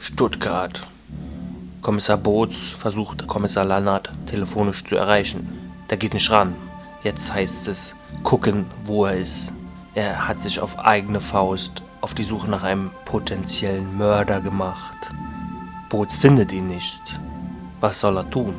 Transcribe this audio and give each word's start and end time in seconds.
Stuttgart. 0.00 0.86
Kommissar 1.82 2.18
Boots 2.18 2.68
versucht 2.68 3.26
Kommissar 3.26 3.64
Lannert 3.64 4.12
telefonisch 4.26 4.84
zu 4.84 4.94
erreichen. 4.94 5.48
Der 5.90 5.98
geht 5.98 6.14
nicht 6.14 6.30
ran. 6.30 6.54
Jetzt 7.02 7.32
heißt 7.32 7.66
es 7.66 7.94
gucken, 8.22 8.66
wo 8.84 9.06
er 9.06 9.16
ist. 9.16 9.52
Er 9.94 10.28
hat 10.28 10.40
sich 10.40 10.60
auf 10.60 10.78
eigene 10.78 11.20
Faust 11.20 11.82
auf 12.00 12.14
die 12.14 12.22
Suche 12.22 12.48
nach 12.48 12.62
einem 12.62 12.92
potenziellen 13.06 13.98
Mörder 13.98 14.40
gemacht. 14.40 14.96
Boots 15.88 16.16
findet 16.16 16.52
ihn 16.52 16.68
nicht. 16.68 17.02
Was 17.80 17.98
soll 17.98 18.18
er 18.18 18.30
tun? 18.30 18.54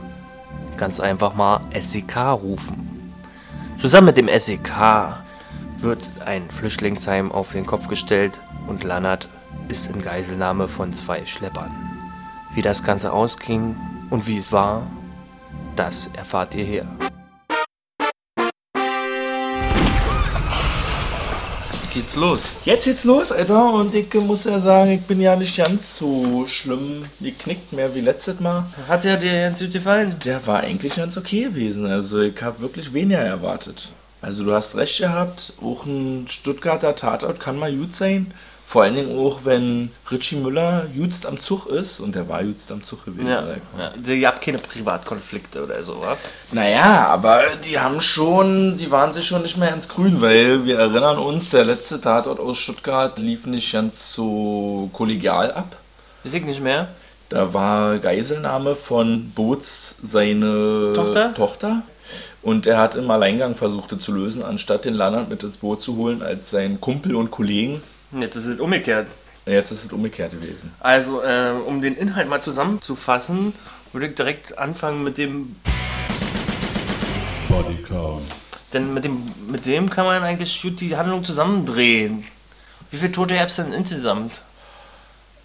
Ganz 0.76 1.00
einfach 1.00 1.36
mal 1.36 1.62
SEK 1.80 2.18
rufen. 2.18 3.14
Zusammen 3.80 4.08
mit 4.08 4.18
dem 4.18 4.28
SEK 4.28 5.16
wird 5.78 6.10
ein 6.26 6.52
Flüchtlingsheim 6.52 7.32
auf 7.32 7.54
den 7.54 7.66
Kopf 7.66 7.88
gestellt 7.88 8.42
und 8.68 8.84
Lannert 8.84 9.30
ist 9.70 9.88
in 9.88 10.02
Geiselnahme 10.02 10.68
von 10.68 10.92
zwei 10.94 11.26
Schleppern. 11.26 11.72
Wie 12.56 12.62
das 12.62 12.84
Ganze 12.84 13.14
ausging 13.14 13.76
und 14.10 14.28
wie 14.28 14.38
es 14.38 14.52
war, 14.52 14.86
das 15.76 16.10
erfahrt 16.18 16.56
ihr 16.56 16.66
hier. 16.66 16.88
Geht's 21.93 22.16
los? 22.16 22.50
Jetzt 22.66 22.86
geht's 22.86 23.04
los, 23.04 23.32
Alter, 23.32 23.74
und 23.74 23.93
ich 23.96 24.14
muss 24.14 24.43
ja 24.43 24.60
sagen, 24.60 24.92
ich 24.92 25.02
bin 25.02 25.20
ja 25.20 25.36
nicht 25.36 25.57
ganz 25.57 25.98
so 25.98 26.46
schlimm 26.48 27.06
geknickt 27.20 27.74
mehr 27.74 27.93
wie 27.96 28.01
letztes 28.01 28.40
Mal. 28.40 28.65
Hat 28.88 29.06
ja 29.06 29.15
dir 29.15 29.42
ganz 29.42 29.60
gut 29.60 29.74
gefallen? 29.74 30.15
Der 30.24 30.46
war 30.46 30.60
eigentlich 30.60 30.96
ganz 30.96 31.18
okay 31.18 31.43
gewesen. 31.43 31.86
Also 31.88 32.22
ich 32.22 32.42
habe 32.42 32.62
wirklich 32.62 32.94
weniger 32.94 33.22
erwartet. 33.22 33.92
Also 34.22 34.44
du 34.44 34.54
hast 34.54 34.76
recht 34.76 35.00
gehabt, 35.00 35.54
auch 35.62 35.86
ein 35.86 36.28
Stuttgarter 36.28 36.95
Tatort 36.95 37.40
kann 37.40 37.58
mal 37.58 37.73
gut 37.76 37.95
sein. 37.95 38.34
Vor 38.69 38.83
allen 38.83 38.94
Dingen 38.94 39.17
auch, 39.17 39.45
wenn 39.45 39.91
Richie 40.11 40.36
Müller 40.36 40.86
jutzt 40.94 41.25
am 41.25 41.39
Zug 41.39 41.66
ist, 41.66 42.00
und 42.00 42.14
der 42.14 42.30
war 42.30 42.44
jutzt 42.44 42.72
am 42.72 42.83
Zug 42.83 43.03
gewesen. 43.03 43.28
Ja. 43.28 43.44
Ja. 44.05 44.14
Ihr 44.14 44.28
habt 44.28 44.44
keine 44.44 44.59
Privatkonflikte 44.59 45.64
oder 45.64 45.84
so, 45.84 46.00
wa? 46.00 46.16
Naja, 46.52 47.08
aber 47.08 47.42
die 47.66 47.80
haben 47.80 48.00
schon, 48.00 48.78
die 48.78 48.92
waren 48.92 49.11
sich 49.11 49.26
schon 49.26 49.42
nicht 49.42 49.58
mehr 49.58 49.73
ins 49.73 49.89
Grün, 49.89 50.22
weil 50.22 50.66
wir 50.66 50.78
erinnern 50.78 51.17
uns, 51.17 51.50
der 51.50 51.66
letzte 51.66 52.00
Tatort 52.00 52.39
aus 52.39 52.59
Stuttgart 52.59 53.17
lief 53.17 53.48
nicht 53.48 53.73
ganz 53.73 54.14
so 54.14 54.92
kollegial 54.94 55.52
ab. 55.52 55.76
Weiß 56.23 56.36
ich 56.36 56.45
nicht 56.45 56.61
mehr. 56.61 56.89
Da 57.30 57.52
war 57.56 57.98
Geiselnahme 57.98 58.76
von 58.76 59.31
Boots 59.31 59.95
seine 60.04 60.94
Tochter? 60.94 61.33
Tochter. 61.33 61.81
Und 62.44 62.67
er 62.67 62.78
hat 62.78 62.94
im 62.94 63.09
Alleingang 63.09 63.56
versucht 63.56 64.00
zu 64.00 64.11
lösen, 64.11 64.44
anstatt 64.44 64.86
den 64.86 64.94
Lannert 64.94 65.28
mit 65.28 65.42
ins 65.42 65.58
Boot 65.58 65.81
zu 65.81 65.95
holen 65.95 66.22
als 66.22 66.52
sein 66.52 66.80
Kumpel 66.80 67.16
und 67.16 67.31
Kollegen. 67.31 67.81
Jetzt 68.12 68.36
ist 68.36 68.48
es 68.48 68.60
umgekehrt. 68.60 69.08
Jetzt 69.46 69.72
ist 69.72 69.86
es 69.86 69.94
umgekehrt 69.94 70.32
gewesen. 70.32 70.74
Also, 70.80 71.24
äh, 71.24 71.52
um 71.66 71.82
den 71.82 71.96
Inhalt 71.96 72.28
mal 72.30 72.42
zusammenzufassen, 72.42 73.54
würde 73.94 74.08
ich 74.08 74.16
direkt 74.16 74.58
anfangen 74.58 75.04
mit 75.04 75.18
dem. 75.18 75.56
Bodycount. 77.48 78.24
Denn 78.74 78.94
mit 78.94 79.04
dem, 79.04 79.32
mit 79.48 79.66
dem 79.66 79.90
kann 79.90 80.06
man 80.06 80.22
eigentlich 80.22 80.62
gut 80.62 80.80
die 80.80 80.96
Handlung 80.96 81.24
zusammendrehen. 81.24 82.24
Wie 82.92 82.98
viele 82.98 83.12
Tote 83.12 83.36
gab 83.36 83.48
es 83.50 83.56
denn 83.56 83.74
insgesamt? 83.74 84.42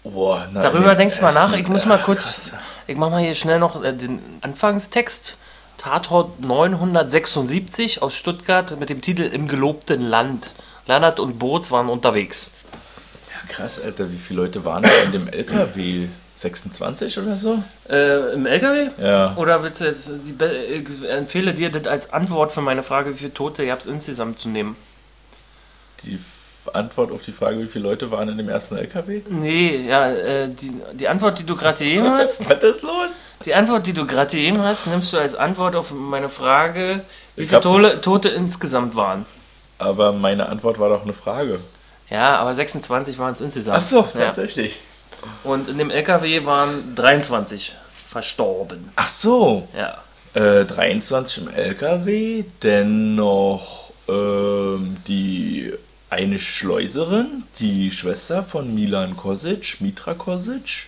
Oh, 0.03 0.37
na, 0.51 0.61
Darüber 0.61 0.93
denkst 0.93 1.17
du 1.17 1.23
mal 1.23 1.33
nach. 1.33 1.53
Ich 1.53 1.67
muss 1.67 1.85
mal 1.85 1.99
kurz. 1.99 2.51
krass. 2.51 2.59
Ich 2.87 2.97
mach 2.97 3.09
mal 3.09 3.21
hier 3.21 3.33
schnell 3.33 3.57
noch 3.59 3.83
äh, 3.83 3.93
den 3.93 4.19
Anfangstext. 4.41 5.37
Tatort 5.77 6.39
976 6.41 8.01
aus 8.01 8.15
Stuttgart 8.15 8.79
mit 8.79 8.89
dem 8.89 9.01
Titel 9.01 9.23
Im 9.23 9.47
gelobten 9.47 10.01
Land. 10.01 10.51
Lannert 10.87 11.19
und 11.19 11.39
Boots 11.39 11.71
waren 11.71 11.89
unterwegs. 11.89 12.51
Krass, 13.49 13.79
Alter, 13.83 14.11
wie 14.11 14.17
viele 14.17 14.41
Leute 14.41 14.63
waren 14.65 14.83
da 14.83 14.89
in 15.03 15.11
dem 15.11 15.27
LKW? 15.27 16.07
26 16.37 17.17
oder 17.19 17.37
so? 17.37 17.63
Äh, 17.89 18.33
Im 18.33 18.45
LKW? 18.45 18.89
Ja. 19.01 19.33
Oder 19.37 19.63
willst 19.63 19.79
du 19.79 19.85
jetzt, 19.85 20.11
ich 20.27 21.09
empfehle 21.09 21.53
dir 21.53 21.69
das 21.71 21.87
als 21.87 22.11
Antwort 22.11 22.51
für 22.51 22.61
meine 22.61 22.83
Frage, 22.83 23.11
wie 23.13 23.17
viele 23.17 23.33
Tote 23.33 23.65
gab 23.65 23.79
es 23.79 23.85
insgesamt 23.85 24.39
zu 24.39 24.49
nehmen? 24.49 24.75
Die 26.03 26.19
Antwort 26.73 27.11
auf 27.13 27.21
die 27.23 27.31
Frage, 27.31 27.59
wie 27.61 27.67
viele 27.67 27.85
Leute 27.87 28.11
waren 28.11 28.27
in 28.27 28.37
dem 28.37 28.49
ersten 28.49 28.75
LKW? 28.75 29.21
Nee, 29.29 29.85
ja, 29.87 30.11
äh, 30.11 30.49
die, 30.49 30.73
die 30.93 31.07
Antwort, 31.07 31.39
die 31.39 31.45
du 31.45 31.55
gerade 31.55 31.77
gegeben 31.81 32.09
hast, 32.11 32.47
Was 32.49 32.63
ist 32.63 32.81
los? 32.81 33.09
die 33.45 33.53
Antwort, 33.53 33.87
die 33.87 33.93
du 33.93 34.05
gerade 34.05 34.31
gegeben 34.35 34.61
hast, 34.61 34.87
nimmst 34.87 35.13
du 35.13 35.17
als 35.17 35.35
Antwort 35.35 35.75
auf 35.77 35.91
meine 35.91 36.27
Frage, 36.27 37.01
wie 37.37 37.43
Ich 37.43 37.49
viele 37.49 37.61
Tote, 37.61 38.01
Tote 38.01 38.29
insgesamt 38.29 38.95
waren. 38.95 39.25
Aber 39.77 40.13
meine 40.13 40.47
Antwort 40.47 40.79
war 40.79 40.89
doch 40.89 41.03
eine 41.03 41.13
Frage. 41.13 41.59
Ja, 42.09 42.37
aber 42.37 42.53
26 42.53 43.17
waren 43.17 43.33
es 43.33 43.41
insgesamt. 43.41 43.77
Ach 43.77 43.81
so, 43.81 43.97
ja. 44.13 44.25
tatsächlich. 44.27 44.79
Und 45.43 45.69
in 45.69 45.77
dem 45.77 45.89
LKW 45.89 46.45
waren 46.45 46.95
23 46.95 47.73
verstorben. 48.07 48.89
Ach 48.95 49.07
so. 49.07 49.67
Ja. 49.75 49.97
Äh, 50.33 50.65
23 50.65 51.43
im 51.43 51.53
LKW, 51.53 52.43
dennoch 52.61 53.91
ähm, 54.07 54.97
die 55.07 55.73
eine 56.09 56.39
Schleuserin, 56.39 57.43
die 57.59 57.91
Schwester 57.91 58.43
von 58.43 58.73
Milan 58.73 59.17
Kosic, 59.17 59.81
Mitra 59.81 60.13
Kosic. 60.13 60.87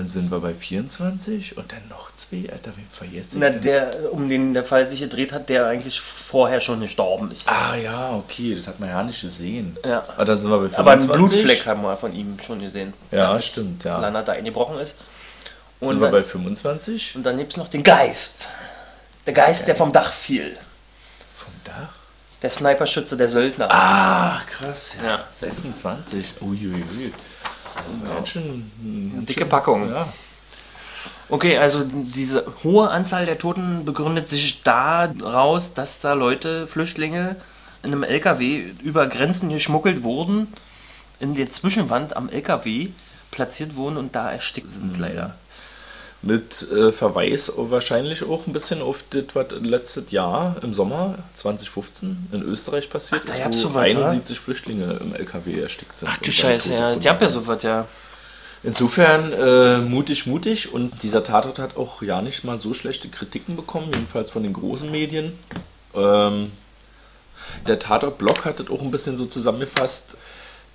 Dann 0.00 0.08
sind 0.08 0.30
wir 0.30 0.40
bei 0.40 0.54
24 0.54 1.58
und 1.58 1.70
dann 1.72 1.86
noch 1.90 2.10
zwei. 2.16 2.50
Alter, 2.50 2.70
wen 2.74 2.86
vergesse 2.90 3.34
ich? 3.34 3.38
Na, 3.38 3.50
denn? 3.50 3.60
der, 3.60 4.10
um 4.14 4.30
den 4.30 4.54
der 4.54 4.64
Fall 4.64 4.88
sich 4.88 5.00
gedreht 5.00 5.30
hat, 5.30 5.50
der 5.50 5.66
eigentlich 5.66 6.00
vorher 6.00 6.62
schon 6.62 6.80
gestorben 6.80 7.30
ist. 7.30 7.46
ah 7.50 7.74
ja, 7.76 8.14
okay, 8.14 8.54
das 8.56 8.66
hat 8.66 8.80
man 8.80 8.88
ja 8.88 9.02
nicht 9.02 9.20
gesehen. 9.20 9.76
Ja. 9.84 10.02
Aber 10.16 10.24
dann 10.24 10.38
sind 10.38 10.48
wir 10.48 10.56
bei 10.56 10.70
25. 10.70 10.78
Aber 10.78 10.92
einen 10.92 11.28
Blutfleck 11.28 11.66
haben 11.66 11.82
wir 11.82 11.98
von 11.98 12.14
ihm 12.14 12.38
schon 12.42 12.60
gesehen. 12.60 12.94
Ja, 13.10 13.38
stimmt, 13.38 13.84
ja. 13.84 13.98
Lannert 13.98 14.26
da 14.26 14.32
eingebrochen 14.32 14.78
ist. 14.78 14.96
Sind 15.80 15.88
Und 15.88 16.00
wir 16.00 16.06
dann, 16.06 16.12
bei 16.12 16.22
25? 16.22 17.16
und 17.16 17.22
dann 17.24 17.36
gibt 17.36 17.50
es 17.50 17.58
noch 17.58 17.68
den 17.68 17.82
Geist. 17.82 18.48
Der 19.26 19.34
Geist, 19.34 19.68
der 19.68 19.76
vom 19.76 19.92
Dach 19.92 20.14
fiel. 20.14 20.56
Vom 21.36 21.52
Dach? 21.64 21.92
Der 22.40 22.48
Sniperschütze, 22.48 23.18
der 23.18 23.28
Söldner. 23.28 23.68
Ach, 23.70 24.46
krass. 24.46 24.96
Ja. 25.02 25.10
Ja. 25.10 25.24
26. 25.30 26.40
Uiuiui. 26.40 26.72
Also 26.72 27.12
ganz 28.14 28.28
schön, 28.28 28.70
Eine 29.14 29.22
dicke 29.22 29.46
Packung. 29.46 29.88
Ja. 29.88 30.08
Okay, 31.28 31.58
also 31.58 31.84
diese 31.84 32.44
hohe 32.64 32.90
Anzahl 32.90 33.24
der 33.24 33.38
Toten 33.38 33.84
begründet 33.84 34.30
sich 34.30 34.62
daraus, 34.62 35.74
dass 35.74 36.00
da 36.00 36.14
Leute, 36.14 36.66
Flüchtlinge, 36.66 37.36
in 37.82 37.92
einem 37.92 38.02
LKW 38.02 38.64
über 38.82 39.06
Grenzen 39.06 39.48
geschmuggelt 39.48 40.02
wurden, 40.02 40.48
in 41.20 41.34
der 41.34 41.50
Zwischenwand 41.50 42.16
am 42.16 42.28
LKW 42.28 42.88
platziert 43.30 43.76
wurden 43.76 43.96
und 43.96 44.16
da 44.16 44.32
erstickt 44.32 44.72
sind 44.72 44.98
leider. 44.98 45.36
Mit 46.22 46.70
äh, 46.70 46.92
Verweis 46.92 47.50
wahrscheinlich 47.56 48.24
auch 48.24 48.46
ein 48.46 48.52
bisschen 48.52 48.82
auf 48.82 49.02
das, 49.08 49.24
was 49.32 49.52
letztes 49.62 50.10
Jahr 50.10 50.56
im 50.62 50.74
Sommer 50.74 51.18
2015 51.34 52.28
in 52.32 52.42
Österreich 52.42 52.90
passiert 52.90 53.22
Ach, 53.24 53.28
da 53.28 53.48
ist, 53.48 53.64
wo 53.64 53.68
so 53.68 53.74
was, 53.74 53.84
71 53.84 54.38
Flüchtlinge 54.38 54.98
im 55.00 55.14
LKW 55.14 55.60
erstickt 55.60 55.96
sind. 55.96 56.08
Ach 56.12 56.18
du 56.18 56.30
Scheiße, 56.30 56.72
ja, 56.74 56.94
die 56.94 57.08
haben 57.08 57.20
ja 57.20 57.28
sowas, 57.28 57.62
ja. 57.62 57.86
Insofern 58.62 59.32
äh, 59.32 59.78
mutig, 59.78 60.26
mutig 60.26 60.74
und 60.74 61.02
dieser 61.02 61.24
Tatort 61.24 61.58
hat 61.58 61.78
auch 61.78 62.02
ja 62.02 62.20
nicht 62.20 62.44
mal 62.44 62.58
so 62.58 62.74
schlechte 62.74 63.08
Kritiken 63.08 63.56
bekommen, 63.56 63.88
jedenfalls 63.90 64.30
von 64.30 64.42
den 64.42 64.52
großen 64.52 64.90
Medien. 64.90 65.32
Ähm, 65.94 66.52
der 67.66 67.78
Tatort-Blog 67.78 68.44
hat 68.44 68.60
das 68.60 68.68
auch 68.68 68.82
ein 68.82 68.90
bisschen 68.90 69.16
so 69.16 69.24
zusammengefasst. 69.24 70.18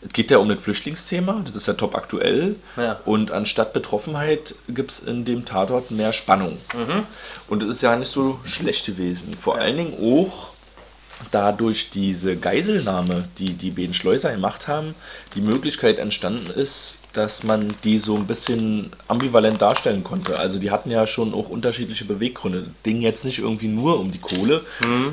Es 0.06 0.14
geht 0.14 0.32
ja 0.32 0.38
um 0.38 0.50
das 0.50 0.60
Flüchtlingsthema, 0.60 1.42
das 1.46 1.56
ist 1.56 1.68
ja 1.68 1.74
top 1.74 1.96
aktuell. 1.96 2.56
Ja. 2.78 3.00
Und 3.06 3.32
anstatt 3.32 3.74
Betroffenheit 3.74 4.56
gibt 4.70 4.92
es 4.92 5.00
in 5.00 5.26
dem 5.26 5.46
Tatort 5.46 5.92
mehr 5.92 6.14
Spannung. 6.14 6.58
Und 7.48 7.64
es 7.64 7.78
ist 7.78 7.82
ja 7.82 7.96
nicht 7.96 8.12
so 8.12 8.40
schlecht 8.44 8.86
gewesen. 8.86 9.34
Vor 9.34 9.58
allen 9.58 9.78
Dingen 9.78 9.94
auch 10.00 10.52
dadurch 11.32 11.90
diese 11.90 12.36
Geiselnahme, 12.36 13.28
die 13.38 13.54
die 13.54 13.72
beiden 13.72 13.94
Schleuser 13.94 14.32
gemacht 14.32 14.68
haben, 14.68 14.96
die 15.34 15.42
Möglichkeit 15.42 16.00
entstanden 16.00 16.52
ist, 16.52 16.96
dass 17.16 17.44
man 17.44 17.74
die 17.84 17.98
so 17.98 18.16
ein 18.16 18.28
bisschen 18.28 18.92
ambivalent 19.08 19.62
darstellen 19.62 20.04
konnte. 20.04 20.38
Also 20.38 20.60
die 20.60 20.72
hatten 20.72 20.92
ja 20.92 21.08
schon 21.08 21.34
auch 21.34 21.50
unterschiedliche 21.50 22.06
Beweggründe. 22.06 22.68
Ding 22.86 23.02
jetzt 23.02 23.26
nicht 23.26 23.40
irgendwie 23.40 23.68
nur 23.68 24.00
um 24.00 24.12
die 24.12 24.20
Kohle. 24.20 24.62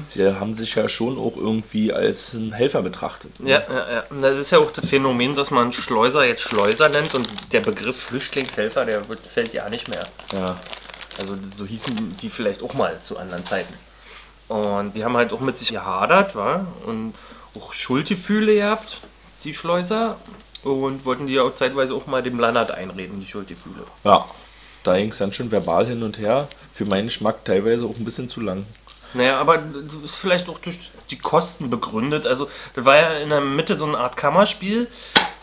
Sie 0.04 0.26
haben 0.26 0.54
sich 0.54 0.74
ja 0.74 0.88
schon 0.88 1.18
auch 1.18 1.36
irgendwie 1.36 1.92
als 1.92 2.34
ein 2.34 2.52
Helfer 2.52 2.82
betrachtet. 2.82 3.32
Ja, 3.44 3.62
ja, 3.68 3.92
ja. 3.92 4.04
Und 4.10 4.22
Das 4.22 4.38
ist 4.38 4.50
ja 4.50 4.58
auch 4.58 4.70
das 4.70 4.86
Phänomen, 4.86 5.34
dass 5.34 5.50
man 5.50 5.72
Schleuser 5.72 6.24
jetzt 6.24 6.42
Schleuser 6.42 6.88
nennt 6.88 7.14
und 7.14 7.28
der 7.52 7.60
Begriff 7.60 7.96
Flüchtlingshelfer, 7.96 8.84
der 8.84 9.08
wird, 9.08 9.20
fällt 9.20 9.52
ja 9.52 9.68
nicht 9.68 9.88
mehr. 9.88 10.06
Ja. 10.32 10.58
Also 11.18 11.36
so 11.54 11.66
hießen 11.66 12.16
die 12.20 12.30
vielleicht 12.30 12.62
auch 12.62 12.74
mal 12.74 12.98
zu 13.02 13.18
anderen 13.18 13.44
Zeiten. 13.44 13.74
Und 14.48 14.94
die 14.94 15.04
haben 15.04 15.16
halt 15.16 15.32
auch 15.32 15.40
mit 15.40 15.56
sich 15.56 15.68
gehadert, 15.70 16.34
war 16.34 16.66
und 16.86 17.14
auch 17.56 17.72
Schuldgefühle 17.72 18.54
gehabt, 18.54 18.98
die 19.44 19.54
Schleuser. 19.54 20.16
Und 20.62 21.04
wollten 21.04 21.26
die 21.26 21.40
auch 21.40 21.54
zeitweise 21.54 21.94
auch 21.94 22.06
mal 22.06 22.22
dem 22.22 22.38
Lannert 22.38 22.70
einreden, 22.70 23.20
die 23.20 23.26
Schuldgefühle. 23.26 23.84
Ja. 24.04 24.24
Da 24.84 24.96
ging 24.96 25.10
es 25.10 25.18
dann 25.18 25.32
schon 25.32 25.50
verbal 25.50 25.86
hin 25.86 26.02
und 26.02 26.18
her. 26.18 26.48
Für 26.74 26.84
meinen 26.84 27.06
Geschmack 27.06 27.44
teilweise 27.44 27.84
auch 27.84 27.96
ein 27.96 28.04
bisschen 28.04 28.28
zu 28.28 28.40
lang. 28.40 28.66
Naja, 29.14 29.38
aber 29.38 29.58
das 29.58 30.02
ist 30.02 30.16
vielleicht 30.16 30.48
auch 30.48 30.58
durch 30.58 30.90
die 31.10 31.18
Kosten 31.18 31.70
begründet. 31.70 32.26
Also, 32.26 32.48
das 32.74 32.84
war 32.84 32.96
ja 32.96 33.08
in 33.18 33.28
der 33.28 33.40
Mitte 33.40 33.76
so 33.76 33.84
eine 33.84 33.98
Art 33.98 34.16
Kammerspiel. 34.16 34.88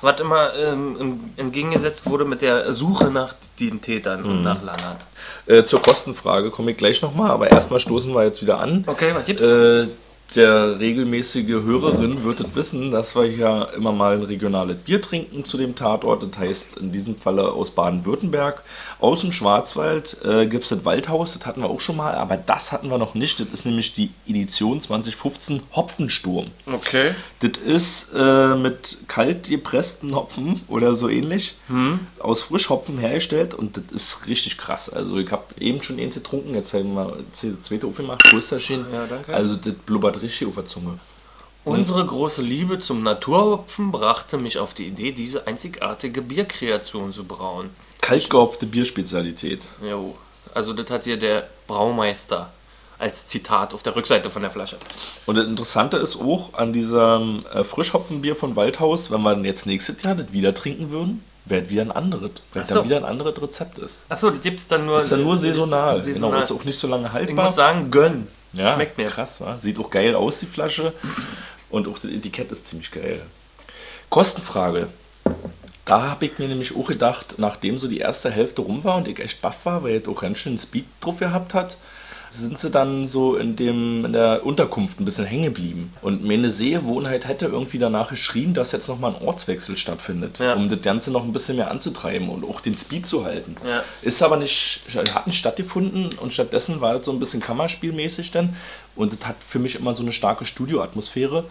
was 0.02 0.20
immer 0.20 0.54
ähm, 0.56 1.32
entgegengesetzt 1.38 2.06
wurde 2.06 2.26
mit 2.26 2.42
der 2.42 2.74
Suche 2.74 3.12
nach 3.12 3.36
den 3.60 3.82
Tätern 3.82 4.24
und 4.24 4.44
nach 4.44 4.64
Lannert. 4.64 5.06
Äh, 5.46 5.64
zur 5.64 5.82
Kostenfrage 5.82 6.52
komme 6.52 6.72
ich 6.72 6.78
gleich 6.78 7.02
nochmal, 7.02 7.32
aber 7.32 7.52
erstmal 7.52 7.80
stoßen 7.80 8.14
wir 8.14 8.24
jetzt 8.24 8.42
wieder 8.42 8.60
an. 8.60 8.84
Okay, 8.88 9.14
was 9.14 9.26
gibt's? 9.26 9.44
Äh, 9.44 9.88
der 10.36 10.80
regelmäßige 10.80 11.64
Hörerin 11.64 12.24
wird 12.24 12.42
es 12.42 12.56
wissen, 12.56 12.92
dass 12.92 13.16
wir 13.16 13.24
hier 13.24 13.70
immer 13.76 13.92
mal 13.92 14.16
ein 14.16 14.24
regionales 14.24 14.78
Bier 14.78 15.02
trinken 15.02 15.44
zu 15.44 15.58
dem 15.58 15.76
Tatort. 15.76 16.24
Das 16.24 16.38
heißt 16.38 16.78
in 16.78 16.92
diesem 16.92 17.18
Falle 17.18 17.52
aus 17.52 17.72
Baden-Württemberg. 17.72 18.64
Aus 19.00 19.22
dem 19.22 19.32
Schwarzwald 19.32 20.18
äh, 20.24 20.46
gibt 20.46 20.64
es 20.64 20.70
das 20.70 20.86
Waldhaus, 20.86 21.38
das 21.38 21.46
hatten 21.46 21.62
wir 21.62 21.70
auch 21.70 21.80
schon 21.80 21.98
mal, 21.98 22.16
aber 22.16 22.38
das 22.38 22.72
hatten 22.72 22.90
wir 22.90 22.98
noch 22.98 23.16
nicht. 23.16 23.40
Das 23.40 23.48
ist 23.48 23.66
nämlich 23.66 23.94
die 23.94 24.12
Edition 24.28 24.82
2015 24.82 25.62
Hopfensturm. 25.74 26.48
Okay. 26.66 27.16
Das 27.40 27.52
ist 27.66 28.12
äh, 28.16 28.56
mit 28.56 29.00
kalt 29.08 29.50
gepressten 29.50 30.14
Hopfen 30.14 30.62
oder 30.68 30.94
so 30.96 31.10
ähnlich 31.10 31.56
aus 32.20 32.42
Frischhopfen 32.42 32.98
hergestellt 32.98 33.54
und 33.54 33.78
das 33.78 33.84
ist 33.94 34.28
richtig 34.28 34.58
krass. 34.58 34.90
Also 34.90 35.18
ich 35.18 35.32
habe 35.32 35.44
eben 35.60 35.82
schon 35.82 36.00
eins 36.00 36.16
getrunken, 36.16 36.54
jetzt 36.56 36.74
haben 36.74 36.94
wir 36.94 37.18
das 37.32 37.62
zweite 37.62 37.88
aufgemacht, 37.88 38.24
Prösterchen. 38.24 38.86
Ja, 38.92 39.06
danke. 39.08 39.34
Also 39.34 39.56
das 39.56 39.74
blubbert 39.74 40.19
richtig 40.22 40.48
auf 40.48 40.56
der 40.56 40.66
Zunge. 40.66 41.00
Unsere 41.66 42.06
große 42.06 42.42
Liebe 42.42 42.80
zum 42.80 43.04
Naturhopfen 43.04 43.92
brachte 43.92 44.38
mich 44.38 44.58
auf 44.58 44.74
die 44.74 44.88
Idee, 44.88 45.12
diese 45.12 45.46
einzigartige 45.46 46.22
Bierkreation 46.22 47.14
zu 47.14 47.26
brauen. 47.26 47.70
Kalt 48.02 48.30
gehopfte 48.30 48.66
Bierspezialität. 48.66 49.62
Jo. 49.84 50.16
Also 50.54 50.74
das 50.74 50.90
hat 50.90 51.04
hier 51.04 51.18
der 51.18 51.48
Braumeister 51.68 52.50
als 52.98 53.28
Zitat 53.28 53.74
auf 53.74 53.84
der 53.84 53.96
Rückseite 53.96 54.30
von 54.30 54.42
der 54.42 54.52
Flasche. 54.52 54.78
Und 55.26 55.38
das 55.38 55.46
Interessante 55.46 55.98
ist 55.98 56.18
auch 56.18 56.54
an 56.54 56.74
diesem 56.74 57.46
äh, 57.54 57.64
Frischhopfenbier 57.64 58.36
von 58.36 58.56
Waldhaus, 58.56 59.12
wenn 59.12 59.22
wir 59.22 59.36
jetzt 59.44 59.66
nächstes 59.66 60.02
Jahr 60.04 60.16
das 60.16 60.34
wieder 60.34 60.54
trinken 60.54 60.92
würden, 60.92 61.24
wäre 61.46 61.70
wieder 61.70 61.82
ein 61.84 61.92
anderes, 61.92 62.32
weil 62.54 62.66
so. 62.66 62.76
dann 62.76 62.86
wieder 62.86 62.98
ein 62.98 63.06
anderes 63.06 63.42
Rezept 63.42 63.80
ist. 63.80 64.06
Achso, 64.10 64.30
das 64.30 64.42
gibt's 64.42 64.68
dann 64.68 64.86
nur. 64.86 64.98
Ist 64.98 65.12
dann 65.12 65.24
nur 65.24 65.38
saisonal. 65.38 66.02
saisonal. 66.02 66.32
Genau, 66.32 66.42
ist 66.42 66.52
auch 66.52 66.64
nicht 66.66 66.80
so 66.80 66.88
lange 66.88 67.08
ich 67.08 67.14
haltbar. 67.14 67.46
muss 67.46 67.56
sagen, 67.56 67.90
gönn. 67.90 68.28
Ja, 68.54 68.76
Schmeckt 68.76 68.98
mir. 68.98 69.08
Krass, 69.08 69.42
wa? 69.42 69.58
Sieht 69.60 69.80
auch 69.80 69.90
geil 69.90 70.16
aus, 70.16 70.40
die 70.40 70.46
Flasche. 70.46 70.94
Und 71.70 71.88
auch 71.88 72.00
das 72.00 72.12
Etikett 72.12 72.52
ist 72.52 72.68
ziemlich 72.68 72.92
geil. 72.92 73.22
Kostenfrage. 74.10 74.90
Da 75.86 76.02
habe 76.12 76.26
ich 76.26 76.38
mir 76.38 76.48
nämlich 76.48 76.76
auch 76.76 76.88
gedacht, 76.88 77.36
nachdem 77.38 77.78
so 77.78 77.88
die 77.88 78.00
erste 78.00 78.30
Hälfte 78.30 78.62
rum 78.62 78.84
war 78.84 78.98
und 78.98 79.08
ich 79.08 79.20
echt 79.20 79.42
baff 79.42 79.66
war, 79.66 79.84
weil 79.84 79.96
es 79.96 80.08
auch 80.08 80.22
ganz 80.22 80.40
schön 80.40 80.58
Speed 80.58 80.86
drauf 81.02 81.20
gehabt 81.20 81.54
hat, 81.54 81.78
sind 82.30 82.60
sie 82.60 82.70
dann 82.70 83.08
so 83.08 83.36
in, 83.36 83.56
dem, 83.56 84.06
in 84.06 84.14
der 84.14 84.46
Unterkunft 84.46 85.00
ein 85.00 85.06
bisschen 85.06 85.26
hängen 85.26 85.46
geblieben. 85.46 85.94
Und 86.02 86.24
meine 86.24 86.50
Sehgewohnheit 86.52 87.28
hätte 87.28 87.48
irgendwie 87.48 87.80
danach 87.80 88.10
geschrien, 88.10 88.54
dass 88.54 88.72
jetzt 88.72 88.88
nochmal 88.88 89.16
ein 89.16 89.26
Ortswechsel 89.28 89.78
stattfindet, 89.78 90.40
Ja. 90.40 90.54
um 90.54 90.70
das 90.70 90.82
Ganze 90.82 91.12
noch 91.12 91.24
ein 91.24 91.34
bisschen 91.34 91.56
mehr 91.56 91.72
anzutreiben 91.72 92.30
und 92.30 92.44
auch 92.44 92.62
den 92.62 92.78
Speed 92.78 93.08
zu 93.08 93.26
halten. 93.26 93.56
Ja. 93.68 93.84
Ist 94.04 94.22
aber 94.22 94.38
nicht, 94.38 94.82
hat 95.16 95.26
nicht 95.28 95.38
stattgefunden 95.40 96.10
und 96.22 96.32
stattdessen 96.34 96.82
war 96.82 96.94
das 96.94 97.06
so 97.06 97.12
ein 97.12 97.20
bisschen 97.20 97.40
Kammerspielmäßig 97.42 98.32
dann 98.32 98.56
und 98.96 99.14
das 99.20 99.28
hat 99.28 99.38
für 99.46 99.60
mich 99.60 99.76
immer 99.76 99.96
so 99.96 100.04
eine 100.04 100.12
starke 100.12 100.46
Studioatmosphäre. 100.46 101.46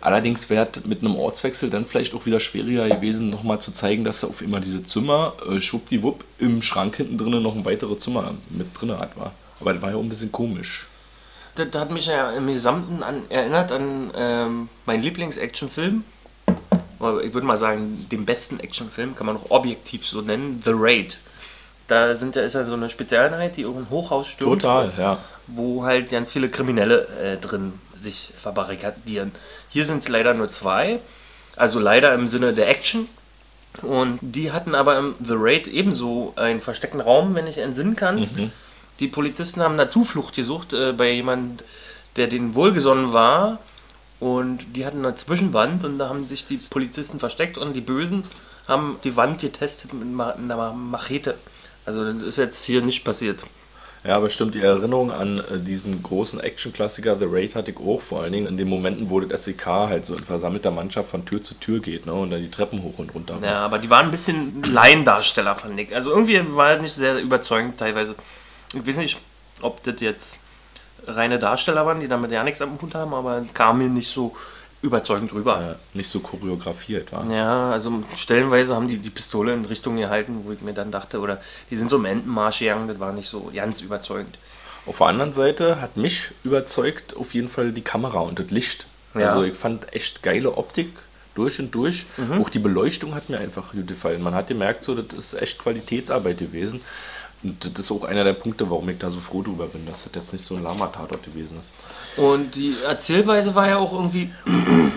Allerdings 0.00 0.50
wäre 0.50 0.66
es 0.72 0.84
mit 0.84 1.00
einem 1.04 1.14
Ortswechsel 1.14 1.70
dann 1.70 1.86
vielleicht 1.86 2.12
auch 2.14 2.26
wieder 2.26 2.40
schwieriger 2.40 2.88
gewesen, 2.88 3.30
nochmal 3.30 3.60
zu 3.60 3.70
zeigen, 3.70 4.02
dass 4.04 4.24
er 4.24 4.30
auf 4.30 4.42
immer 4.42 4.58
diese 4.58 4.82
Zimmer, 4.82 5.34
äh, 5.48 5.60
schwuppdiwupp, 5.60 6.24
im 6.40 6.60
Schrank 6.60 6.96
hinten 6.96 7.18
drinnen 7.18 7.40
noch 7.42 7.54
ein 7.54 7.64
weiteres 7.64 8.00
Zimmer 8.00 8.34
mit 8.50 8.66
drin 8.80 8.98
hat. 8.98 9.16
War. 9.16 9.32
Aber 9.62 9.72
das 9.72 9.82
war 9.82 9.90
ja 9.90 9.96
auch 9.96 10.02
ein 10.02 10.08
bisschen 10.08 10.32
komisch. 10.32 10.86
Das 11.54 11.68
hat 11.74 11.90
mich 11.90 12.06
ja 12.06 12.30
im 12.30 12.46
Gesamten 12.46 13.02
an, 13.02 13.22
erinnert 13.28 13.72
an 13.72 14.10
ähm, 14.16 14.68
meinen 14.86 15.02
Lieblings-Actionfilm. 15.02 16.04
Ich 17.24 17.34
würde 17.34 17.46
mal 17.46 17.58
sagen, 17.58 18.06
den 18.10 18.24
besten 18.24 18.60
Actionfilm 18.60 19.16
kann 19.16 19.26
man 19.26 19.36
auch 19.36 19.50
objektiv 19.50 20.06
so 20.06 20.20
nennen: 20.20 20.62
The 20.64 20.72
Raid. 20.74 21.18
Da 21.88 22.14
sind 22.16 22.36
ja, 22.36 22.42
ist 22.42 22.54
ja 22.54 22.64
so 22.64 22.74
eine 22.74 22.88
Spezialeinheit, 22.88 23.56
die 23.56 23.62
irgendein 23.62 23.90
Hochhaus 23.90 24.28
stürmt. 24.28 24.62
Total, 24.62 24.92
ja. 24.96 25.18
Wo 25.46 25.84
halt 25.84 26.10
ganz 26.10 26.30
viele 26.30 26.48
Kriminelle 26.48 27.08
äh, 27.22 27.36
drin 27.36 27.72
sich 27.98 28.32
verbarrikadieren. 28.38 29.32
Hier 29.68 29.84
sind 29.84 29.98
es 29.98 30.08
leider 30.08 30.34
nur 30.34 30.48
zwei. 30.48 31.00
Also 31.56 31.78
leider 31.78 32.14
im 32.14 32.28
Sinne 32.28 32.52
der 32.52 32.68
Action. 32.68 33.08
Und 33.82 34.18
die 34.20 34.52
hatten 34.52 34.74
aber 34.74 34.98
im 34.98 35.14
The 35.18 35.34
Raid 35.36 35.66
ebenso 35.66 36.32
einen 36.36 36.60
versteckten 36.60 37.00
Raum, 37.00 37.34
wenn 37.34 37.46
ich 37.46 37.58
entsinnen 37.58 37.96
kannst. 37.96 38.38
Die 39.00 39.08
Polizisten 39.08 39.60
haben 39.60 39.76
da 39.76 39.88
Zuflucht 39.88 40.34
gesucht 40.34 40.72
äh, 40.72 40.92
bei 40.92 41.12
jemand, 41.12 41.64
der 42.16 42.26
denen 42.26 42.54
wohlgesonnen 42.54 43.12
war. 43.12 43.58
Und 44.20 44.60
die 44.76 44.86
hatten 44.86 45.04
eine 45.04 45.16
Zwischenwand 45.16 45.84
und 45.84 45.98
da 45.98 46.08
haben 46.08 46.28
sich 46.28 46.44
die 46.44 46.58
Polizisten 46.58 47.18
versteckt 47.18 47.58
und 47.58 47.72
die 47.72 47.80
Bösen 47.80 48.24
haben 48.68 48.96
die 49.02 49.16
Wand 49.16 49.40
getestet 49.40 49.92
mit 49.92 50.06
einer 50.20 50.72
Machete. 50.72 51.34
Also 51.84 52.04
das 52.04 52.22
ist 52.22 52.38
jetzt 52.38 52.64
hier 52.64 52.82
nicht 52.82 53.04
passiert. 53.04 53.44
Ja, 54.04 54.16
aber 54.16 54.30
stimmt, 54.30 54.56
die 54.56 54.60
Erinnerung 54.60 55.12
an 55.12 55.38
äh, 55.38 55.58
diesen 55.58 56.02
großen 56.02 56.40
Action-Klassiker 56.40 57.16
The 57.18 57.26
Raid 57.28 57.54
hatte 57.54 57.70
ich 57.70 57.76
auch, 57.76 58.00
vor 58.00 58.22
allen 58.22 58.32
Dingen 58.32 58.46
in 58.48 58.56
den 58.56 58.68
Momenten, 58.68 59.10
wo 59.10 59.20
das 59.20 59.44
SEK 59.44 59.66
halt 59.66 60.06
so 60.06 60.14
in 60.14 60.24
versammelter 60.24 60.72
Mannschaft 60.72 61.08
von 61.08 61.24
Tür 61.24 61.40
zu 61.40 61.54
Tür 61.54 61.78
geht 61.80 62.06
ne, 62.06 62.12
und 62.12 62.30
dann 62.30 62.40
die 62.40 62.50
Treppen 62.50 62.82
hoch 62.82 62.98
und 62.98 63.14
runter. 63.14 63.38
Ja, 63.42 63.64
aber 63.64 63.78
die 63.78 63.88
waren 63.90 64.06
ein 64.06 64.10
bisschen 64.10 64.62
Laiendarsteller, 64.64 65.54
fand 65.54 65.78
ich. 65.78 65.94
Also 65.94 66.10
irgendwie 66.10 66.40
war 66.56 66.74
das 66.74 66.82
nicht 66.82 66.94
sehr 66.94 67.20
überzeugend 67.20 67.78
teilweise. 67.78 68.16
Ich 68.74 68.86
weiß 68.86 68.96
nicht, 68.98 69.18
ob 69.60 69.82
das 69.84 70.00
jetzt 70.00 70.38
reine 71.06 71.38
Darsteller 71.38 71.84
waren, 71.86 72.00
die 72.00 72.08
damit 72.08 72.30
ja 72.30 72.44
nichts 72.44 72.62
am 72.62 72.80
Hut 72.80 72.94
haben, 72.94 73.14
aber 73.14 73.44
kam 73.54 73.78
mir 73.78 73.88
nicht 73.88 74.08
so 74.08 74.36
überzeugend 74.82 75.32
rüber. 75.32 75.60
Ja, 75.60 75.74
nicht 75.94 76.10
so 76.10 76.20
choreografiert, 76.20 77.12
war. 77.12 77.24
Ja, 77.30 77.70
also 77.70 78.02
stellenweise 78.16 78.74
haben 78.74 78.88
die 78.88 78.98
die 78.98 79.10
Pistole 79.10 79.54
in 79.54 79.64
Richtung 79.64 79.96
gehalten, 79.96 80.42
wo 80.44 80.52
ich 80.52 80.60
mir 80.60 80.74
dann 80.74 80.90
dachte, 80.90 81.20
oder 81.20 81.40
die 81.70 81.76
sind 81.76 81.88
so 81.88 81.96
im 81.96 82.04
Entenmarsch 82.04 82.60
gegangen, 82.60 82.88
das 82.88 82.98
war 82.98 83.12
nicht 83.12 83.28
so 83.28 83.50
ganz 83.54 83.80
überzeugend. 83.80 84.38
Auf 84.84 84.98
der 84.98 85.06
anderen 85.06 85.32
Seite 85.32 85.80
hat 85.80 85.96
mich 85.96 86.30
überzeugt 86.42 87.16
auf 87.16 87.34
jeden 87.34 87.48
Fall 87.48 87.70
die 87.70 87.82
Kamera 87.82 88.20
und 88.20 88.40
das 88.40 88.50
Licht. 88.50 88.86
Ja. 89.14 89.28
Also 89.28 89.44
ich 89.44 89.54
fand 89.54 89.92
echt 89.92 90.22
geile 90.22 90.56
Optik 90.56 90.88
durch 91.36 91.60
und 91.60 91.72
durch. 91.72 92.06
Auch 92.40 92.50
die 92.50 92.58
Beleuchtung 92.58 93.14
hat 93.14 93.28
mir 93.28 93.38
einfach 93.38 93.72
gut 93.72 93.86
gefallen. 93.86 94.22
Man 94.22 94.34
hat 94.34 94.48
gemerkt, 94.48 94.82
so, 94.82 94.94
das 94.94 95.16
ist 95.16 95.34
echt 95.34 95.58
Qualitätsarbeit 95.58 96.38
gewesen. 96.38 96.80
Und 97.42 97.64
das 97.76 97.86
ist 97.86 97.90
auch 97.90 98.04
einer 98.04 98.22
der 98.24 98.34
Punkte, 98.34 98.70
warum 98.70 98.88
ich 98.88 98.98
da 98.98 99.10
so 99.10 99.18
froh 99.18 99.42
drüber 99.42 99.66
bin, 99.66 99.84
dass 99.86 100.04
das 100.04 100.12
jetzt 100.14 100.32
nicht 100.32 100.44
so 100.44 100.54
ein 100.54 100.62
Lama-Tatort 100.62 101.24
gewesen 101.24 101.58
ist. 101.58 101.72
Und 102.16 102.54
die 102.54 102.76
Erzählweise 102.86 103.54
war 103.54 103.68
ja 103.68 103.78
auch 103.78 103.92
irgendwie, 103.92 104.30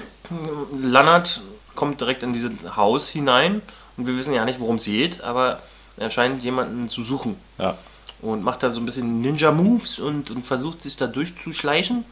Lannert 0.82 1.42
kommt 1.76 2.02
direkt 2.02 2.24
in 2.24 2.34
dieses 2.34 2.52
Haus 2.76 3.10
hinein 3.10 3.62
und 3.98 4.08
wir 4.08 4.18
wissen 4.18 4.34
ja 4.34 4.46
nicht, 4.46 4.60
worum 4.60 4.78
es 4.78 4.86
geht, 4.86 5.22
aber 5.24 5.60
er 5.98 6.10
scheint 6.10 6.44
jemanden 6.44 6.90
zu 6.90 7.04
suchen 7.04 7.36
Ja. 7.58 7.78
und 8.22 8.44
macht 8.44 8.64
da 8.64 8.70
so 8.70 8.80
ein 8.80 8.86
bisschen 8.86 9.22
Ninja-Moves 9.22 10.00
und, 10.00 10.32
und 10.32 10.44
versucht 10.44 10.82
sich 10.84 10.98
da 10.98 11.08
durchzuschleichen 11.08 12.06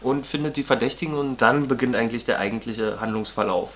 und 0.00 0.26
findet 0.26 0.56
die 0.56 0.62
Verdächtigen 0.62 1.14
und 1.14 1.42
dann 1.42 1.68
beginnt 1.68 1.96
eigentlich 1.96 2.24
der 2.24 2.38
eigentliche 2.38 3.00
Handlungsverlauf. 3.00 3.70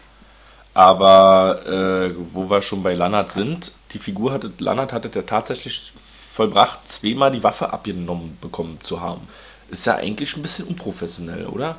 Aber 0.75 1.67
äh, 1.67 2.15
wo 2.33 2.49
wir 2.49 2.63
schon 2.63 2.83
bei 2.83 2.95
Lannert 2.95 3.33
sind, 3.33 3.73
die 3.93 3.99
Figur 3.99 4.33
hatte, 4.33 4.53
Lannert 4.59 4.93
hatte 4.93 5.11
ja 5.13 5.23
tatsächlich 5.23 5.93
vollbracht, 6.33 6.89
zweimal 6.89 7.33
die 7.33 7.43
Waffe 7.43 7.73
abgenommen 7.73 8.39
bekommen 8.41 8.79
zu 8.83 9.01
haben. 9.01 9.23
Ist 9.71 9.87
ja 9.87 9.97
eigentlich 9.97 10.37
ein 10.37 10.43
bisschen 10.43 10.67
unprofessionell, 10.67 11.47
oder? 11.47 11.77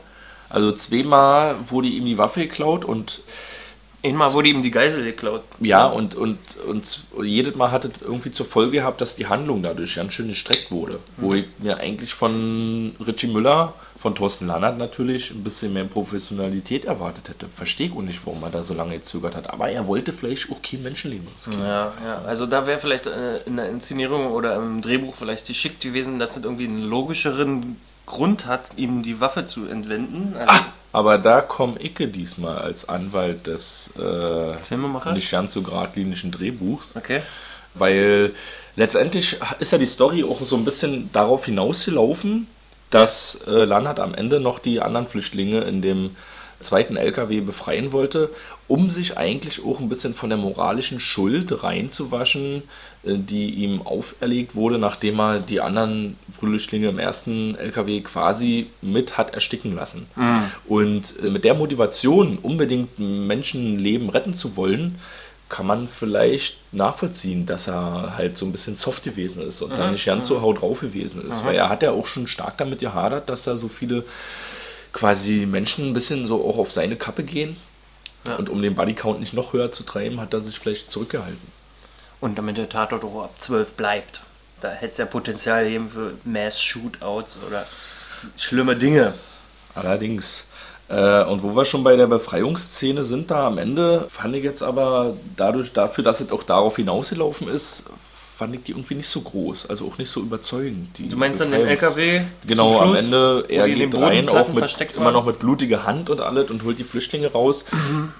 Also 0.50 0.74
zweimal 0.74 1.56
wurde 1.70 1.88
ihm 1.88 2.06
die 2.06 2.18
Waffe 2.18 2.42
geklaut 2.42 2.84
und 2.84 3.22
Einmal 4.04 4.34
wurde 4.34 4.50
ihm 4.50 4.64
die 4.64 4.72
Geisel 4.72 5.04
geklaut. 5.04 5.44
ja, 5.60 5.86
und, 5.86 6.16
und, 6.16 6.40
und 6.68 7.06
jedes 7.22 7.56
Mal 7.56 7.72
hat 7.72 7.86
es 7.86 8.02
irgendwie 8.02 8.32
zur 8.32 8.48
Folge 8.48 8.72
gehabt, 8.72 9.00
dass 9.00 9.14
die 9.14 9.28
Handlung 9.28 9.62
dadurch 9.62 9.96
ganz 9.96 10.14
schön 10.14 10.28
gestreckt 10.28 10.72
wurde. 10.72 11.00
Wo 11.18 11.34
ich 11.34 11.46
mir 11.60 11.78
eigentlich 11.78 12.14
von 12.14 12.96
Richie 13.06 13.28
Müller, 13.28 13.74
von 14.02 14.16
Thorsten 14.16 14.48
Lannert 14.48 14.80
natürlich, 14.80 15.30
ein 15.30 15.44
bisschen 15.44 15.74
mehr 15.74 15.84
Professionalität 15.84 16.86
erwartet 16.86 17.30
hätte. 17.30 17.46
Verstehe 17.48 17.86
ich 17.86 17.94
auch 17.94 18.02
nicht, 18.02 18.20
warum 18.26 18.42
er 18.42 18.50
da 18.50 18.64
so 18.64 18.74
lange 18.74 18.98
gezögert 18.98 19.36
hat. 19.36 19.52
Aber 19.52 19.70
er 19.70 19.86
wollte 19.86 20.12
vielleicht 20.12 20.52
auch 20.52 20.60
kein 20.64 20.82
Menschenleben 20.82 21.28
riskieren. 21.28 21.60
Ja, 21.60 21.94
ja. 22.04 22.22
Also 22.26 22.48
da 22.48 22.66
wäre 22.66 22.80
vielleicht 22.80 23.06
äh, 23.06 23.38
in 23.46 23.58
der 23.58 23.70
Inszenierung 23.70 24.32
oder 24.32 24.56
im 24.56 24.82
Drehbuch 24.82 25.14
vielleicht 25.14 25.46
geschickt 25.46 25.82
gewesen, 25.82 26.18
dass 26.18 26.36
es 26.36 26.44
irgendwie 26.44 26.64
einen 26.64 26.82
logischeren 26.82 27.78
Grund 28.08 28.48
hat, 28.48 28.70
ihm 28.76 29.04
die 29.04 29.22
Waffe 29.22 29.46
zu 29.46 29.68
entwenden. 29.68 30.36
Also, 30.36 30.52
Aber 30.94 31.20
da 31.20 31.42
komme 31.42 31.76
ich 31.78 31.94
diesmal 31.94 32.58
als 32.58 32.90
Anwalt 32.90 33.46
des 33.46 33.94
äh, 34.00 35.14
nicht 35.14 35.30
ganz 35.30 35.54
so 35.54 35.62
geradlinischen 35.62 36.32
Drehbuchs. 36.32 36.96
Okay. 36.96 37.22
Weil 37.76 38.34
letztendlich 38.76 39.38
ist 39.60 39.72
ja 39.72 39.78
die 39.78 39.86
Story 39.86 40.24
auch 40.24 40.42
so 40.42 40.56
ein 40.56 40.66
bisschen 40.66 41.12
darauf 41.14 41.46
hinausgelaufen, 41.46 42.48
dass 42.92 43.40
äh, 43.48 43.64
Lannert 43.64 44.00
am 44.00 44.14
Ende 44.14 44.40
noch 44.40 44.60
die 44.60 44.82
anderen 44.82 45.08
Flüchtlinge 45.08 45.62
in 45.62 45.82
dem 45.82 46.12
zweiten 46.62 46.96
LKW 46.96 47.42
befreien 47.42 47.92
wollte, 47.92 48.30
um 48.68 48.90
sich 48.90 49.18
eigentlich 49.18 49.66
auch 49.66 49.80
ein 49.80 49.90
bisschen 49.90 50.14
von 50.14 50.30
der 50.30 50.38
moralischen 50.38 51.00
Schuld 51.00 51.64
reinzuwaschen, 51.64 52.64
äh, 53.04 53.16
die 53.18 53.50
ihm 53.52 53.82
auferlegt 53.82 54.56
wurde, 54.56 54.78
nachdem 54.78 55.20
er 55.20 55.40
die 55.40 55.62
anderen 55.62 56.18
Flüchtlinge 56.38 56.90
im 56.90 57.00
ersten 57.00 57.56
LKW 57.56 58.02
quasi 58.02 58.68
mit 58.82 59.18
hat 59.18 59.34
ersticken 59.34 59.76
lassen. 59.76 60.06
Und 60.68 61.16
äh, 61.24 61.30
mit 61.30 61.44
der 61.44 61.56
Motivation, 61.56 62.38
unbedingt 62.42 63.00
Menschenleben 63.00 64.10
retten 64.10 64.34
zu 64.34 64.56
wollen, 64.56 65.00
kann 65.52 65.68
man 65.68 65.88
vielleicht 65.90 66.58
nachvollziehen, 66.74 67.46
dass 67.46 67.68
er 67.68 68.16
halt 68.16 68.38
so 68.38 68.46
ein 68.46 68.54
bisschen 68.54 68.78
soft 68.78 69.04
gewesen 69.04 69.46
ist 69.46 69.62
und 69.62 69.78
dann 69.78 69.92
nicht 69.92 70.06
ganz 70.06 70.28
so 70.28 70.42
haut 70.42 70.62
drauf 70.62 70.80
gewesen 70.80 71.28
ist. 71.28 71.44
Weil 71.44 71.56
er 71.56 71.68
hat 71.68 71.84
ja 71.84 71.92
auch 71.92 72.08
schon 72.08 72.26
stark 72.26 72.58
damit 72.58 72.80
gehadert, 72.80 73.28
dass 73.28 73.44
da 73.44 73.58
so 73.58 73.68
viele 73.68 74.06
quasi 74.94 75.46
Menschen 75.46 75.90
ein 75.90 75.94
bisschen 75.94 76.26
so 76.26 76.48
auch 76.48 76.58
auf 76.58 76.72
seine 76.72 76.96
Kappe 76.96 77.24
gehen. 77.24 77.58
Ja. 78.26 78.36
Und 78.38 78.50
um 78.50 78.62
den 78.62 78.76
Bodycount 78.76 79.20
nicht 79.20 79.34
noch 79.34 79.52
höher 79.52 79.74
zu 79.74 79.84
treiben, 79.84 80.22
hat 80.22 80.34
er 80.34 80.40
sich 80.40 80.58
vielleicht 80.58 80.90
zurückgehalten. 80.90 81.52
Und 82.22 82.38
damit 82.38 82.56
der 82.58 82.70
Tatort 82.70 83.04
auch 83.04 83.24
ab 83.24 83.36
12 83.40 83.74
bleibt. 83.74 84.22
Da 84.62 84.70
hätte 84.70 84.92
es 84.94 84.98
ja 85.00 85.06
Potenzial 85.06 85.68
eben 85.68 85.90
für 85.90 86.14
Mass-Shootouts 86.24 87.40
oder 87.46 87.66
schlimme 88.38 88.78
Dinge. 88.78 89.16
Allerdings. 89.76 90.46
Äh, 90.92 91.24
und 91.24 91.42
wo 91.42 91.56
wir 91.56 91.64
schon 91.64 91.86
bei 91.86 91.96
der 91.96 92.08
Befreiungsszene 92.08 93.06
sind, 93.06 93.32
da 93.32 93.48
am 93.48 93.58
Ende 93.58 94.08
fand 94.10 94.36
ich 94.36 94.44
jetzt 94.44 94.62
aber 94.62 95.16
dadurch, 95.38 95.72
dafür, 95.72 96.04
dass 96.04 96.20
es 96.20 96.32
auch 96.34 96.44
darauf 96.44 96.76
hinausgelaufen 96.76 97.48
ist, 97.48 97.86
fand 98.42 98.56
ich 98.56 98.64
die 98.64 98.72
irgendwie 98.72 98.96
nicht 98.96 99.08
so 99.08 99.22
groß, 99.22 99.68
also 99.70 99.86
auch 99.86 100.00
nicht 100.00 100.10
so 100.10 100.20
überzeugend. 100.20 100.98
Die 100.98 101.08
Du 101.08 101.16
meinst 101.16 101.40
dann 101.42 101.52
den 101.52 101.68
LKW? 101.68 102.22
Genau, 102.48 102.72
zum 102.72 102.82
am 102.82 102.88
Schluss, 102.88 103.04
Ende, 103.06 103.46
er 103.50 103.70
geht 103.70 103.94
rein, 103.96 104.30
auch 104.30 104.52
mit, 104.52 104.66
immer 104.98 105.12
noch 105.12 105.26
mit 105.28 105.38
blutiger 105.38 105.86
Hand 105.86 106.10
und 106.10 106.22
alles 106.22 106.50
und 106.50 106.64
holt 106.64 106.80
die 106.80 106.84
Flüchtlinge 106.84 107.32
raus. 107.32 107.66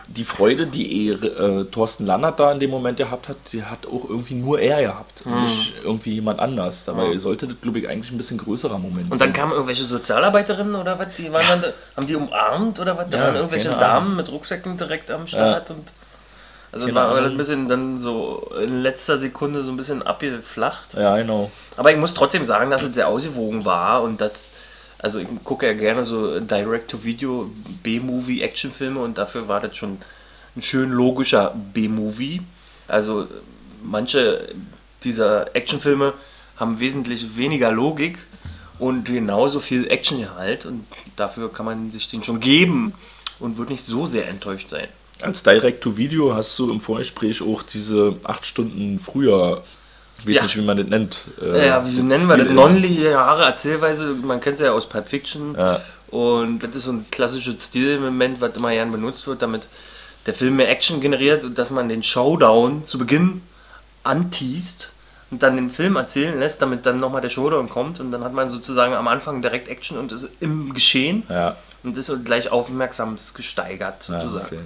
Die 0.06 0.24
Freude, 0.24 0.68
die 0.68 1.10
äh, 1.10 1.64
Thorsten 1.72 2.06
Lannert 2.06 2.40
da 2.40 2.52
in 2.52 2.60
dem 2.60 2.70
Moment 2.70 2.98
gehabt 3.00 3.30
hat, 3.30 3.38
die 3.52 3.64
hat 3.64 3.88
auch 3.88 4.08
irgendwie 4.08 4.36
nur 4.36 4.60
er 4.60 4.84
gehabt, 4.84 5.26
Mhm. 5.26 5.42
nicht 5.42 5.74
irgendwie 5.84 6.14
jemand 6.14 6.40
anders. 6.40 6.86
Dabei 6.86 7.18
sollte 7.18 7.48
das, 7.48 7.56
glaube 7.60 7.80
ich, 7.80 7.90
eigentlich 7.90 8.12
ein 8.12 8.18
bisschen 8.18 8.38
größerer 8.38 8.78
Moment 8.78 9.12
Und 9.12 9.20
dann 9.20 9.34
kamen 9.34 9.54
irgendwelche 9.54 9.86
Sozialarbeiterinnen 9.86 10.76
oder 10.76 11.00
was? 11.00 11.08
Die 11.18 11.34
waren 11.34 11.48
dann, 11.48 11.62
da- 11.64 11.74
haben 11.98 12.06
die 12.06 12.16
umarmt 12.16 12.80
oder 12.80 12.96
was? 12.96 13.10
Da 13.10 13.18
Ja, 13.18 13.24
waren 13.26 13.36
irgendwelche 13.38 13.70
Damen 13.70 14.16
mit 14.16 14.32
Rucksäcken 14.32 14.78
direkt 14.78 15.10
am 15.10 15.26
Start 15.26 15.72
und. 15.72 15.92
Also 16.72 16.86
Keine 16.86 16.96
war 16.96 17.16
ein 17.18 17.38
bisschen 17.38 17.68
dann 17.68 18.00
so 18.00 18.50
in 18.62 18.82
letzter 18.82 19.18
Sekunde 19.18 19.64
so 19.64 19.72
ein 19.72 19.78
bisschen 19.78 20.04
abgeflacht. 20.04 20.94
Ja, 20.94 21.18
genau. 21.18 21.52
Aber 21.76 21.92
ich 21.92 21.98
muss 21.98 22.14
trotzdem 22.14 22.46
sagen, 22.46 22.72
dass 22.72 22.84
es 22.84 22.96
sehr 22.96 23.10
ausgewogen 23.10 23.66
war 23.66 24.04
und 24.04 24.22
dass, 24.22 24.52
also 25.00 25.20
ich 25.20 25.28
gucke 25.44 25.66
ja 25.66 25.74
gerne 25.74 26.06
so 26.06 26.40
Direct-to-Video 26.40 27.52
B-Movie 27.84 28.42
Actionfilme 28.42 29.00
und 29.02 29.18
dafür 29.18 29.50
war 29.50 29.60
das 29.60 29.76
schon 29.76 29.98
ein 30.56 30.62
schön 30.62 30.92
logischer 30.92 31.54
B-Movie. 31.74 32.42
Also 32.88 33.28
manche 33.84 34.48
dieser 35.04 35.54
Actionfilme 35.56 36.14
haben 36.56 36.80
wesentlich 36.80 37.36
weniger 37.36 37.72
Logik 37.72 38.20
und 38.80 39.06
genauso 39.06 39.60
viel 39.60 39.90
Actiongehalt 39.92 40.66
und 40.66 40.86
dafür 41.18 41.52
kann 41.52 41.66
man 41.66 41.92
sich 41.92 42.08
den 42.08 42.24
schon 42.24 42.40
geben 42.40 42.94
und 43.40 43.58
wird 43.58 43.70
nicht 43.70 43.84
so 43.84 44.06
sehr 44.06 44.28
enttäuscht 44.28 44.70
sein. 44.70 44.88
Als 45.22 45.44
Direct-to-Video 45.44 46.34
hast 46.36 46.58
du 46.60 46.70
im 46.70 46.80
Vorgespräch 46.80 47.42
auch 47.42 47.64
diese 47.64 48.16
acht 48.24 48.46
Stunden 48.46 49.00
früher, 49.00 49.64
ich 50.20 50.28
weiß 50.28 50.36
Ja. 50.36 50.44
nicht, 50.44 50.58
wie 50.58 50.62
man 50.62 50.78
das 50.78 50.88
nennt. 50.88 51.22
äh, 51.42 51.68
Ja, 51.68 51.86
wie 51.88 52.02
nennen 52.02 52.28
wir 52.28 52.38
das? 52.38 52.54
Non-lineare 52.54 53.44
Erzählweise, 53.44 54.16
man 54.24 54.40
kennt 54.40 54.56
es 54.56 54.62
ja 54.62 54.72
aus 54.72 54.88
Pulp 54.88 55.08
Fiction. 55.10 55.56
Ja. 55.58 55.82
Und 56.10 56.60
das 56.60 56.76
ist 56.76 56.84
so 56.84 56.92
ein 56.92 57.06
klassisches 57.12 57.66
Stilelement, 57.68 58.42
was 58.42 58.56
immer 58.56 58.72
gern 58.72 58.92
benutzt 58.92 59.26
wird, 59.28 59.42
damit 59.42 59.68
der 60.26 60.34
Film 60.34 60.58
mehr 60.58 60.70
Action 60.70 61.00
generiert 61.02 61.46
und 61.46 61.58
dass 61.58 61.72
man 61.72 61.88
den 61.90 62.04
Showdown 62.04 62.86
zu 62.86 62.98
Beginn 62.98 63.42
anteast 64.04 64.92
und 65.32 65.42
dann 65.42 65.56
den 65.56 65.70
Film 65.70 65.96
erzählen 65.96 66.38
lässt, 66.40 66.62
damit 66.62 66.86
dann 66.86 67.00
nochmal 67.00 67.22
der 67.22 67.30
Showdown 67.30 67.70
kommt 67.70 68.00
und 68.00 68.12
dann 68.12 68.24
hat 68.24 68.34
man 68.34 68.50
sozusagen 68.50 68.94
am 68.94 69.08
Anfang 69.08 69.42
direkt 69.42 69.68
Action 69.70 69.98
und 69.98 70.12
ist 70.12 70.28
im 70.42 70.74
Geschehen 70.74 71.24
Ja, 71.30 71.56
und 71.84 71.98
ist 71.98 72.08
so 72.08 72.20
gleich 72.20 72.52
aufmerksams 72.52 73.34
gesteigert 73.34 74.10
ja, 74.10 74.22
sozusagen. 74.22 74.46
okay. 74.46 74.60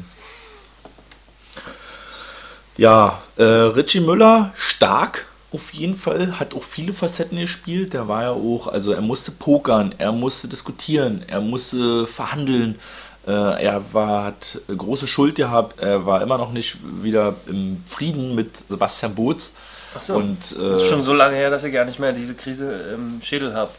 Ja, 2.78 3.22
äh, 3.38 3.44
Richie 3.44 4.02
Müller, 4.02 4.52
stark 4.56 5.28
auf 5.52 5.74
jeden 5.74 5.96
Fall, 5.96 6.40
hat 6.40 6.54
auch 6.54 6.64
viele 6.64 6.94
Facetten 6.94 7.40
gespielt. 7.40 7.94
Der 7.94 8.08
war 8.08 8.24
ja 8.24 8.32
auch, 8.32 8.68
also 8.68 8.92
er 8.92 9.02
musste 9.02 9.32
pokern, 9.32 9.96
er 9.98 10.12
musste 10.12 10.48
diskutieren, 10.48 11.24
er 11.28 11.40
musste 11.40 12.06
verhandeln. 12.06 12.78
Äh, 13.26 13.32
er 13.32 13.82
war, 13.94 14.26
hat 14.26 14.60
große 14.68 15.08
Schuld 15.08 15.36
gehabt, 15.36 15.80
er 15.80 16.06
war 16.06 16.22
immer 16.22 16.38
noch 16.38 16.52
nicht 16.52 16.78
wieder 17.02 17.36
im 17.48 17.82
Frieden 17.86 18.36
mit 18.36 18.64
Sebastian 18.70 19.16
Boots. 19.16 19.54
Achso, 19.96 20.18
Und, 20.18 20.52
das 20.52 20.60
äh, 20.60 20.72
ist 20.74 20.90
schon 20.90 21.02
so 21.02 21.14
lange 21.14 21.36
her, 21.36 21.50
dass 21.50 21.64
ich 21.64 21.74
gar 21.74 21.86
nicht 21.86 22.00
mehr 22.00 22.12
diese 22.12 22.36
Krise 22.36 22.94
im 22.94 23.22
Schädel 23.24 23.54
habe. 23.54 23.72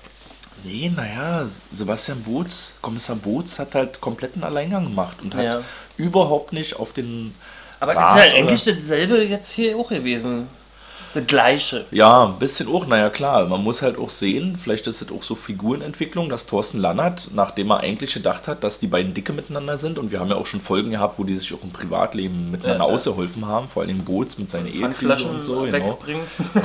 Nee, 0.67 0.91
naja, 0.95 1.47
Sebastian 1.73 2.23
Boots, 2.23 2.75
Kommissar 2.83 3.15
Boots 3.17 3.59
hat 3.61 3.75
halt 3.77 4.01
kompletten 4.01 4.43
Alleingang 4.43 4.85
gemacht 4.85 5.19
und 5.23 5.35
hat 5.37 5.45
Ja. 5.45 5.61
überhaupt 5.97 6.53
nicht 6.53 6.75
auf 6.77 6.93
den. 6.93 7.35
Aber 7.79 7.95
Rat 7.95 8.11
ist 8.11 8.25
ja 8.25 8.31
oder- 8.31 8.35
eigentlich 8.41 8.65
dasselbe 8.65 9.23
jetzt 9.23 9.53
hier 9.53 9.77
auch 9.79 9.89
gewesen. 9.91 10.49
Das 11.15 11.27
gleiche. 11.27 11.85
Ja, 11.91 12.25
ein 12.27 12.39
bisschen 12.39 12.69
auch, 12.69 12.87
naja 12.87 13.11
klar, 13.11 13.47
man 13.47 13.63
muss 13.63 13.83
halt 13.83 13.99
auch 13.99 14.11
sehen, 14.11 14.57
vielleicht 14.63 14.87
ist 14.87 15.03
es 15.03 15.11
auch 15.11 15.23
so 15.23 15.35
Figurenentwicklung, 15.35 16.29
dass 16.29 16.47
Thorsten 16.47 16.79
Lannert, 16.79 17.31
nachdem 17.35 17.71
er 17.71 17.81
eigentlich 17.81 18.15
gedacht 18.15 18.49
hat, 18.49 18.63
dass 18.65 18.79
die 18.79 18.87
beiden 18.87 19.15
Dicke 19.15 19.33
miteinander 19.33 19.79
sind 19.79 19.99
und 19.99 20.11
wir 20.11 20.21
haben 20.21 20.31
ja 20.31 20.37
auch 20.37 20.47
schon 20.47 20.61
Folgen 20.61 20.91
gehabt, 20.91 21.19
wo 21.19 21.25
die 21.25 21.35
sich 21.35 21.53
auch 21.55 21.63
im 21.63 21.71
Privatleben 21.71 22.51
miteinander 22.51 22.85
Ja, 22.85 22.89
ja. 22.89 22.95
ausgeholfen 22.95 23.47
haben, 23.47 23.69
vor 23.69 23.83
allem 23.83 23.99
Boots 24.05 24.39
mit 24.39 24.51
seiner 24.51 24.67
Ehekrise 24.67 24.83
Pfandflaschen 24.83 25.31
und 25.31 25.43
so, 25.43 25.63
genau. 25.63 25.99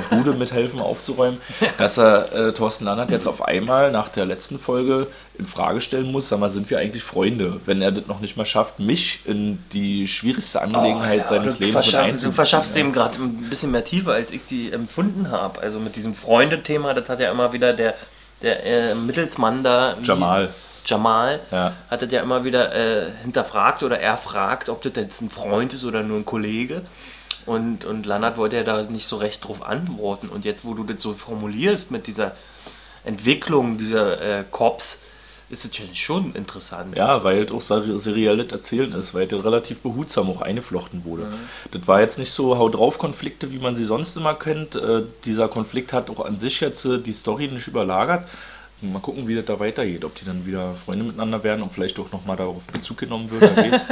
Bude 0.10 0.34
mithelfen 0.34 0.80
aufzuräumen, 0.80 1.40
dass 1.78 1.98
er 1.98 2.32
äh, 2.34 2.54
Thorsten 2.54 2.86
Lannert 2.86 3.12
jetzt 3.12 3.28
auf 3.28 3.42
einmal 3.44 3.92
nach 3.92 4.10
der 4.10 4.26
letzten 4.26 4.60
Folge 4.60 5.08
in 5.38 5.48
Frage 5.48 5.82
stellen 5.82 6.12
muss, 6.12 6.30
sag 6.30 6.40
mal, 6.40 6.50
sind 6.50 6.70
wir 6.70 6.78
eigentlich 6.78 7.04
Freunde, 7.04 7.60
wenn 7.66 7.82
er 7.82 7.92
das 7.92 8.08
noch 8.08 8.20
nicht 8.20 8.38
mal 8.38 8.46
schafft, 8.46 8.80
mich 8.80 9.22
in 9.26 9.58
die 9.74 10.08
schwierigste 10.08 10.62
Angelegenheit 10.62 11.28
seines 11.30 11.56
Oh, 11.56 11.58
du, 11.60 11.64
Lebens 11.66 11.76
mit 11.76 11.84
verschaff, 11.84 11.92
du 11.92 11.98
einzubeziehen, 12.08 12.34
verschaffst 12.34 12.76
ja. 12.76 12.84
dem 12.84 12.92
gerade 12.92 13.18
ein 13.18 13.50
bisschen 13.50 13.72
mehr 13.72 13.84
Tiefe, 13.84 14.12
als 14.14 14.31
ich 14.32 14.46
die 14.46 14.72
empfunden 14.72 15.32
habe. 15.32 15.60
Also 15.62 15.80
mit 15.80 15.96
diesem 15.96 16.16
Freundethema, 16.16 16.94
das 16.94 17.10
hat 17.10 17.20
ja 17.20 17.32
immer 17.32 17.54
wieder 17.54 17.74
der, 17.74 17.94
der 18.42 18.66
äh, 18.66 18.96
Mittelsmann 18.96 19.64
da. 19.64 19.96
Jamal. 20.04 20.50
Jamal 20.86 21.40
Ja. 21.52 21.74
hat 21.92 22.02
das 22.02 22.12
ja 22.12 22.22
immer 22.22 22.44
wieder 22.44 22.74
äh, 22.74 23.12
hinterfragt 23.22 23.84
oder 23.84 24.00
er 24.00 24.18
fragt, 24.18 24.68
ob 24.68 24.82
das 24.82 24.94
jetzt 24.96 25.22
ein 25.22 25.30
Freund 25.30 25.74
ist 25.74 25.86
oder 25.86 26.02
nur 26.02 26.18
ein 26.18 26.26
Kollege. 26.26 26.82
Und, 27.46 27.86
und 27.86 28.06
Lannert 28.06 28.38
wollte 28.38 28.58
ja 28.58 28.64
da 28.64 28.84
nicht 28.84 29.08
so 29.08 29.18
recht 29.18 29.46
drauf 29.48 29.64
antworten. 29.66 30.30
Und 30.30 30.46
jetzt, 30.46 30.66
wo 30.66 30.74
du 30.74 30.84
das 30.84 31.02
so 31.02 31.14
formulierst 31.14 31.92
mit 31.92 32.08
dieser 32.08 32.32
Entwicklung 33.04 33.78
dieser 33.78 34.22
äh, 34.22 34.44
Cops, 34.50 35.00
ist 35.52 35.78
ja 35.78 35.86
schon 35.94 36.34
interessant. 36.34 36.96
Ja, 36.98 37.24
weil 37.24 37.44
es 37.44 37.52
auch 37.52 37.62
seri- 37.62 37.98
serielles 38.00 38.52
Erzählen 38.52 38.92
ist, 38.94 39.14
weil 39.14 39.28
es 39.28 39.44
relativ 39.44 39.80
behutsam 39.80 40.30
auch 40.30 40.42
eingeflochten 40.42 41.04
wurde. 41.06 41.28
Das 41.72 41.88
war 41.88 42.00
jetzt 42.02 42.18
nicht 42.18 42.32
so 42.32 42.58
Hau 42.58 42.70
drauf 42.70 42.98
Konflikte, 42.98 43.52
wie 43.52 43.60
man 43.60 43.76
sie 43.76 43.86
sonst 43.86 44.16
immer 44.18 44.34
kennt. 44.36 44.76
Äh, 44.76 45.04
dieser 45.26 45.48
Konflikt 45.48 45.94
hat 45.94 46.10
auch 46.10 46.24
an 46.26 46.40
sich 46.40 46.60
jetzt 46.62 46.86
äh, 46.86 47.00
die 47.00 47.14
Story 47.14 47.48
nicht 47.48 47.68
überlagert. 47.68 48.28
Mal 48.84 49.00
gucken, 49.00 49.28
wie 49.28 49.36
das 49.36 49.46
da 49.46 49.60
weitergeht. 49.60 50.04
Ob 50.06 50.16
die 50.16 50.26
dann 50.26 50.44
wieder 50.46 50.74
Freunde 50.74 51.04
miteinander 51.06 51.44
werden 51.44 51.62
und 51.62 51.72
vielleicht 51.72 52.00
auch 52.00 52.12
nochmal 52.12 52.36
darauf 52.38 52.64
Bezug 52.68 52.98
genommen 52.98 53.30
wird. 53.30 53.44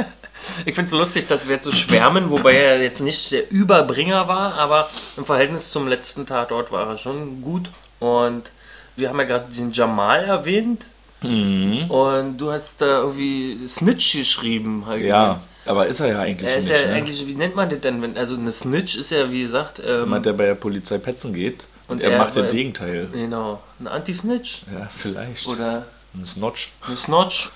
Ich 0.64 0.74
finde 0.74 0.86
es 0.86 0.92
lustig, 0.92 1.26
dass 1.28 1.46
wir 1.46 1.54
jetzt 1.56 1.64
so 1.64 1.72
schwärmen, 1.72 2.30
wobei 2.30 2.54
er 2.54 2.82
jetzt 2.82 3.00
nicht 3.00 3.30
der 3.30 3.50
Überbringer 3.50 4.26
war, 4.26 4.54
aber 4.54 4.88
im 5.18 5.24
Verhältnis 5.26 5.70
zum 5.70 5.86
letzten 5.86 6.24
Tatort 6.26 6.72
war 6.72 6.88
er 6.88 6.98
schon 6.98 7.42
gut. 7.42 7.70
Und 7.98 8.50
wir 8.96 9.10
haben 9.10 9.18
ja 9.18 9.26
gerade 9.26 9.52
den 9.52 9.70
Jamal 9.70 10.24
erwähnt. 10.24 10.82
Und 11.22 12.38
du 12.38 12.50
hast 12.50 12.80
da 12.80 13.00
irgendwie 13.02 13.58
Snitch 13.66 14.12
geschrieben. 14.16 14.84
Halt 14.86 15.04
ja, 15.04 15.40
aber 15.66 15.86
ist 15.86 16.00
er 16.00 16.08
ja 16.08 16.20
eigentlich 16.20 16.48
Er 16.50 16.56
ist 16.56 16.68
nicht. 16.70 16.80
ja 16.82 16.88
ne? 16.88 16.94
eigentlich, 16.94 17.26
wie 17.26 17.34
nennt 17.34 17.54
man 17.56 17.68
das 17.68 17.80
denn? 17.80 18.00
Wenn, 18.02 18.16
also 18.16 18.36
eine 18.36 18.50
Snitch 18.50 18.96
ist 18.96 19.10
ja, 19.10 19.30
wie 19.30 19.42
gesagt, 19.42 19.80
ähm, 19.86 20.00
Jemand, 20.00 20.26
der 20.26 20.32
bei 20.32 20.46
der 20.46 20.54
Polizei 20.54 20.98
petzen 20.98 21.34
geht 21.34 21.66
und, 21.88 21.96
Und 21.96 22.02
er, 22.02 22.12
er 22.12 22.18
macht 22.18 22.36
das 22.36 22.46
bei- 22.46 22.52
Gegenteil. 22.52 23.08
genau, 23.12 23.60
ein 23.78 23.86
Anti-Snitch 23.88 24.62
Ja, 24.72 24.88
vielleicht. 24.90 25.46
oder 25.48 25.86
ein 26.14 26.24
Snotch. 26.24 26.70
eine 26.86 26.96
Snotch. 26.96 27.50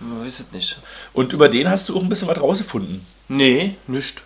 Man 0.00 0.24
weiß 0.24 0.40
es 0.40 0.52
nicht. 0.52 0.78
Und 1.12 1.32
über 1.32 1.48
den 1.48 1.68
hast 1.68 1.88
du 1.88 1.96
auch 1.96 2.02
ein 2.02 2.08
bisschen 2.08 2.28
was 2.28 2.40
rausgefunden. 2.40 3.04
Nee, 3.28 3.74
nicht. 3.86 4.22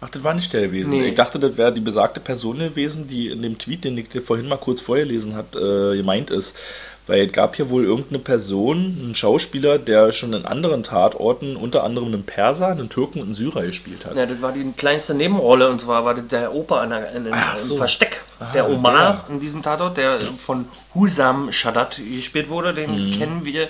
Ach, 0.00 0.10
das 0.10 0.22
war 0.24 0.34
nicht 0.34 0.52
der 0.52 0.62
gewesen. 0.62 0.90
Nee. 0.90 1.08
Ich 1.08 1.14
dachte, 1.14 1.38
das 1.38 1.56
wäre 1.56 1.72
die 1.72 1.80
besagte 1.80 2.20
Person 2.20 2.58
gewesen, 2.58 3.06
die 3.08 3.28
in 3.28 3.40
dem 3.40 3.56
Tweet, 3.56 3.84
den 3.84 3.96
ich 3.96 4.08
dir 4.08 4.20
vorhin 4.20 4.46
mal 4.48 4.56
kurz 4.58 4.80
vorgelesen 4.80 5.34
habe, 5.36 5.92
äh, 5.92 5.96
gemeint 5.96 6.30
ist. 6.30 6.54
Weil 7.08 7.26
es 7.26 7.32
gab 7.32 7.54
hier 7.54 7.70
wohl 7.70 7.84
irgendeine 7.84 8.18
Person, 8.18 8.98
einen 9.00 9.14
Schauspieler, 9.14 9.78
der 9.78 10.10
schon 10.10 10.32
in 10.32 10.44
anderen 10.44 10.82
Tatorten, 10.82 11.54
unter 11.56 11.84
anderem 11.84 12.08
einen 12.08 12.24
Perser, 12.24 12.66
einen 12.68 12.88
Türken 12.88 13.20
und 13.20 13.26
einen 13.26 13.34
Syrer 13.34 13.62
gespielt 13.62 14.04
hat. 14.06 14.16
Ja, 14.16 14.26
das 14.26 14.42
war 14.42 14.50
die 14.50 14.72
kleinste 14.76 15.14
Nebenrolle 15.14 15.70
und 15.70 15.80
zwar 15.80 16.04
war 16.04 16.14
das 16.14 16.26
der 16.26 16.52
Opa 16.52 16.82
in, 16.82 16.90
der, 16.90 17.12
in, 17.12 17.26
in, 17.26 17.32
Ach 17.32 17.56
im 17.58 17.64
so. 17.64 17.76
Versteck. 17.76 18.22
Ah, 18.40 18.46
der 18.52 18.68
Omar 18.68 19.24
in 19.28 19.38
diesem 19.38 19.62
Tatort, 19.62 19.96
der 19.96 20.18
von 20.38 20.66
Husam 20.94 21.52
Shadat 21.52 22.00
gespielt 22.12 22.48
wurde, 22.50 22.74
den 22.74 22.90
Mhm. 23.10 23.18
kennen 23.18 23.44
wir 23.44 23.68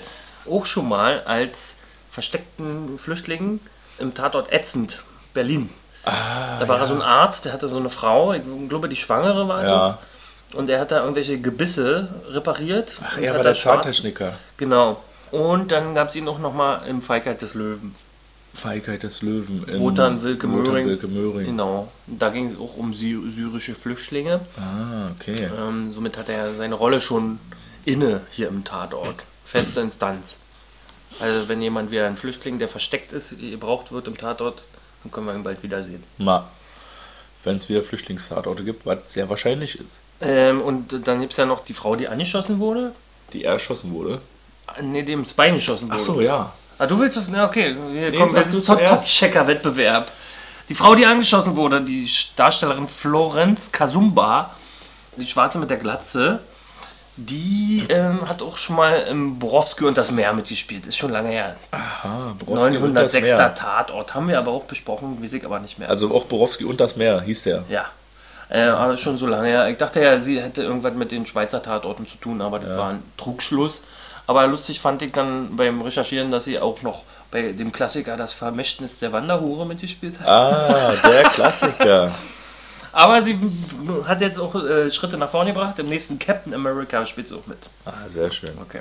auch 0.51 0.65
schon 0.65 0.89
mal 0.89 1.23
als 1.27 1.77
versteckten 2.11 2.99
Flüchtlingen 2.99 3.61
im 3.99 4.15
Tatort 4.15 4.51
Ätzend, 4.53 5.03
Berlin. 5.35 5.69
Ah, 6.05 6.59
Da 6.59 6.69
war 6.69 6.79
er 6.81 6.87
so 6.87 6.95
ein 6.95 7.03
Arzt, 7.03 7.45
der 7.45 7.53
hatte 7.53 7.69
so 7.69 7.79
eine 7.79 7.91
Frau, 7.91 8.33
ich 8.33 8.41
glaube, 8.69 8.89
die 8.89 8.97
Schwangere 8.97 9.47
war 9.47 9.63
Ja. 9.63 9.89
das. 9.89 9.97
Und 10.55 10.71
er 10.71 10.81
hat 10.81 10.91
da 10.91 11.01
irgendwelche 11.01 11.39
Gebisse 11.41 12.09
repariert. 12.31 12.95
Ach, 13.03 13.19
er 13.19 13.35
war 13.35 13.43
der 13.43 13.55
Zahntechniker. 13.55 14.39
Genau. 14.57 15.03
Und 15.31 15.73
dann 15.73 15.95
gab 15.95 16.09
es 16.09 16.17
ihn 16.17 16.29
auch 16.29 16.39
nochmal 16.39 16.87
im 16.89 17.03
Feigheit 17.03 17.43
des 17.43 17.55
Löwen. 17.55 17.95
Feigheit 18.55 19.03
des 19.03 19.23
Löwen. 19.23 19.65
in 19.69 19.81
Wotan 19.81 20.23
Wilke 20.23 20.47
Möhring. 20.47 20.87
Wilke 20.87 21.09
Möhring. 21.09 21.47
Genau. 21.47 21.93
Da 22.07 22.31
ging 22.31 22.49
es 22.49 22.59
auch 22.59 22.77
um 22.77 22.95
sy 22.95 23.19
syrische 23.35 23.75
Flüchtlinge. 23.75 24.41
Ah, 24.57 25.11
okay. 25.11 25.51
Ähm, 25.59 25.91
somit 25.91 26.17
hat 26.17 26.29
er 26.29 26.55
seine 26.55 26.75
Rolle 26.75 27.01
schon 27.01 27.39
inne 27.85 28.23
hier 28.31 28.49
im 28.49 28.65
Tatort. 28.65 29.25
Feste 29.45 29.81
Instanz. 29.81 30.37
Also 31.21 31.49
wenn 31.49 31.63
jemand 31.63 31.91
wie 31.91 32.01
ein 32.01 32.17
Flüchtling, 32.17 32.59
der 32.59 32.69
versteckt 32.69 33.13
ist, 33.13 33.39
gebraucht 33.39 33.93
wird 33.93 34.07
im 34.07 34.17
Tatort, 34.17 34.63
dann 35.03 35.13
können 35.13 35.27
wir 35.27 35.35
ihn 35.35 35.45
bald 35.45 35.63
wiedersehen. 35.63 36.03
Mal. 36.19 36.45
Wenn 37.47 37.57
es 37.57 37.69
wieder 37.69 37.83
Flüchtlingstatorte 37.83 38.65
gibt, 38.65 38.85
was 38.87 38.99
sehr 39.07 39.31
wahrscheinlich 39.31 39.79
ist. 39.79 40.01
Ähm, 40.21 40.61
und 40.61 41.07
dann 41.07 41.21
gibt 41.21 41.31
es 41.33 41.39
ja 41.39 41.47
noch 41.47 41.65
die 41.65 41.75
Frau, 41.75 41.95
die 41.95 42.09
angeschossen 42.09 42.59
wurde. 42.59 42.93
Die 43.33 43.45
erschossen 43.45 43.93
wurde. 43.93 44.21
Ne, 44.83 45.05
dem 45.05 45.21
ins 45.21 45.33
Bein 45.33 45.55
geschossen 45.55 45.89
wurde. 45.89 45.97
Ach 46.01 46.05
so, 46.05 46.21
ja. 46.21 46.53
Ah, 46.79 46.87
du 46.87 46.99
willst 46.99 47.17
auf. 47.17 47.27
Na, 47.29 47.47
okay. 47.47 47.75
Hier 47.93 48.11
Nee, 48.11 48.17
kommt 48.19 48.33
sag 48.33 48.43
jetzt 48.47 48.55
du 48.55 48.59
ein 48.59 48.65
Top- 48.65 48.77
zuerst. 48.79 48.93
Top-Checker-Wettbewerb. 49.07 50.11
Die 50.69 50.75
Frau, 50.75 50.97
die 50.97 51.07
angeschossen 51.07 51.55
wurde, 51.55 51.81
die 51.83 52.11
Darstellerin 52.35 52.89
Florenz 52.89 53.71
Kasumba, 53.71 54.51
die 55.17 55.29
Schwarze 55.29 55.59
mit 55.59 55.71
der 55.71 55.77
Glatze, 55.79 56.41
die 57.17 57.85
ähm, 57.89 58.29
hat 58.29 58.43
auch 58.43 58.57
schon 58.57 58.77
mal 58.77 58.99
im 59.11 59.39
Borowski 59.39 59.85
und 59.85 59.97
das 59.97 60.11
Meer 60.11 60.33
mitgespielt. 60.33 60.87
Ist 60.87 60.97
schon 60.99 61.13
lange 61.13 61.31
her. 61.31 61.57
Aha, 61.71 62.35
Borowski 62.39 62.77
und 62.77 62.95
das 62.95 63.13
906. 63.15 63.31
Meer. 63.31 63.55
Tatort 63.55 64.15
haben 64.15 64.29
wir 64.29 64.39
aber 64.39 64.51
auch 64.53 64.65
besprochen, 64.65 65.23
weiß 65.23 65.33
ich 65.33 65.45
aber 65.45 65.59
nicht 65.59 65.79
mehr. 65.79 65.89
Also 65.89 66.15
auch 66.15 66.25
Borowski 66.25 66.65
und 66.65 66.81
das 66.81 66.97
Meer 66.97 67.21
hieß 67.21 67.43
der. 67.45 67.65
ja. 67.69 67.87
Äh, 68.49 68.61
aber 68.61 68.93
ist 68.93 69.01
schon 69.01 69.19
so 69.19 69.27
lange 69.27 69.49
her. 69.49 69.69
Ich 69.69 69.77
dachte 69.77 70.01
ja, 70.01 70.21
sie 70.21 70.41
hätte 70.41 70.63
irgendwas 70.63 70.95
mit 70.95 71.11
den 71.11 71.27
Schweizer 71.27 71.61
Tatorten 71.61 72.07
zu 72.07 72.17
tun, 72.19 72.41
aber 72.41 72.61
das 72.61 72.79
war 72.79 72.91
ein 72.91 73.03
Trugschluss. 73.17 73.83
Aber 74.29 74.47
lustig 74.47 74.81
fand 74.81 75.03
ich 75.03 75.11
dann 75.11 75.57
beim 75.57 75.83
Recherchieren, 75.83 76.31
dass 76.31 76.45
sie 76.45 76.61
auch 76.61 76.81
noch 76.83 77.03
bei 77.33 77.51
dem 77.53 77.73
Klassiker 77.73 78.17
Das 78.17 78.33
Vermächtnis 78.35 79.01
der 79.01 79.13
Wanderhure 79.13 79.67
mitgespielt 79.67 80.21
hat. 80.21 80.29
Ah, 80.29 80.95
der 81.05 81.25
Klassiker. 81.25 82.13
Aber 82.97 83.21
sie 83.21 83.39
hat 84.05 84.23
jetzt 84.23 84.39
auch 84.39 84.55
äh, 84.55 84.91
Schritte 84.91 85.19
nach 85.19 85.29
vorne 85.29 85.53
gebracht. 85.53 85.79
Im 85.79 85.91
nächsten 85.91 86.19
Captain 86.19 86.55
America 86.55 87.05
spielt 87.05 87.29
sie 87.29 87.35
auch 87.35 87.47
mit. 87.47 87.59
Ah, 87.85 88.09
sehr 88.09 88.31
schön. 88.31 88.57
Okay. 88.59 88.81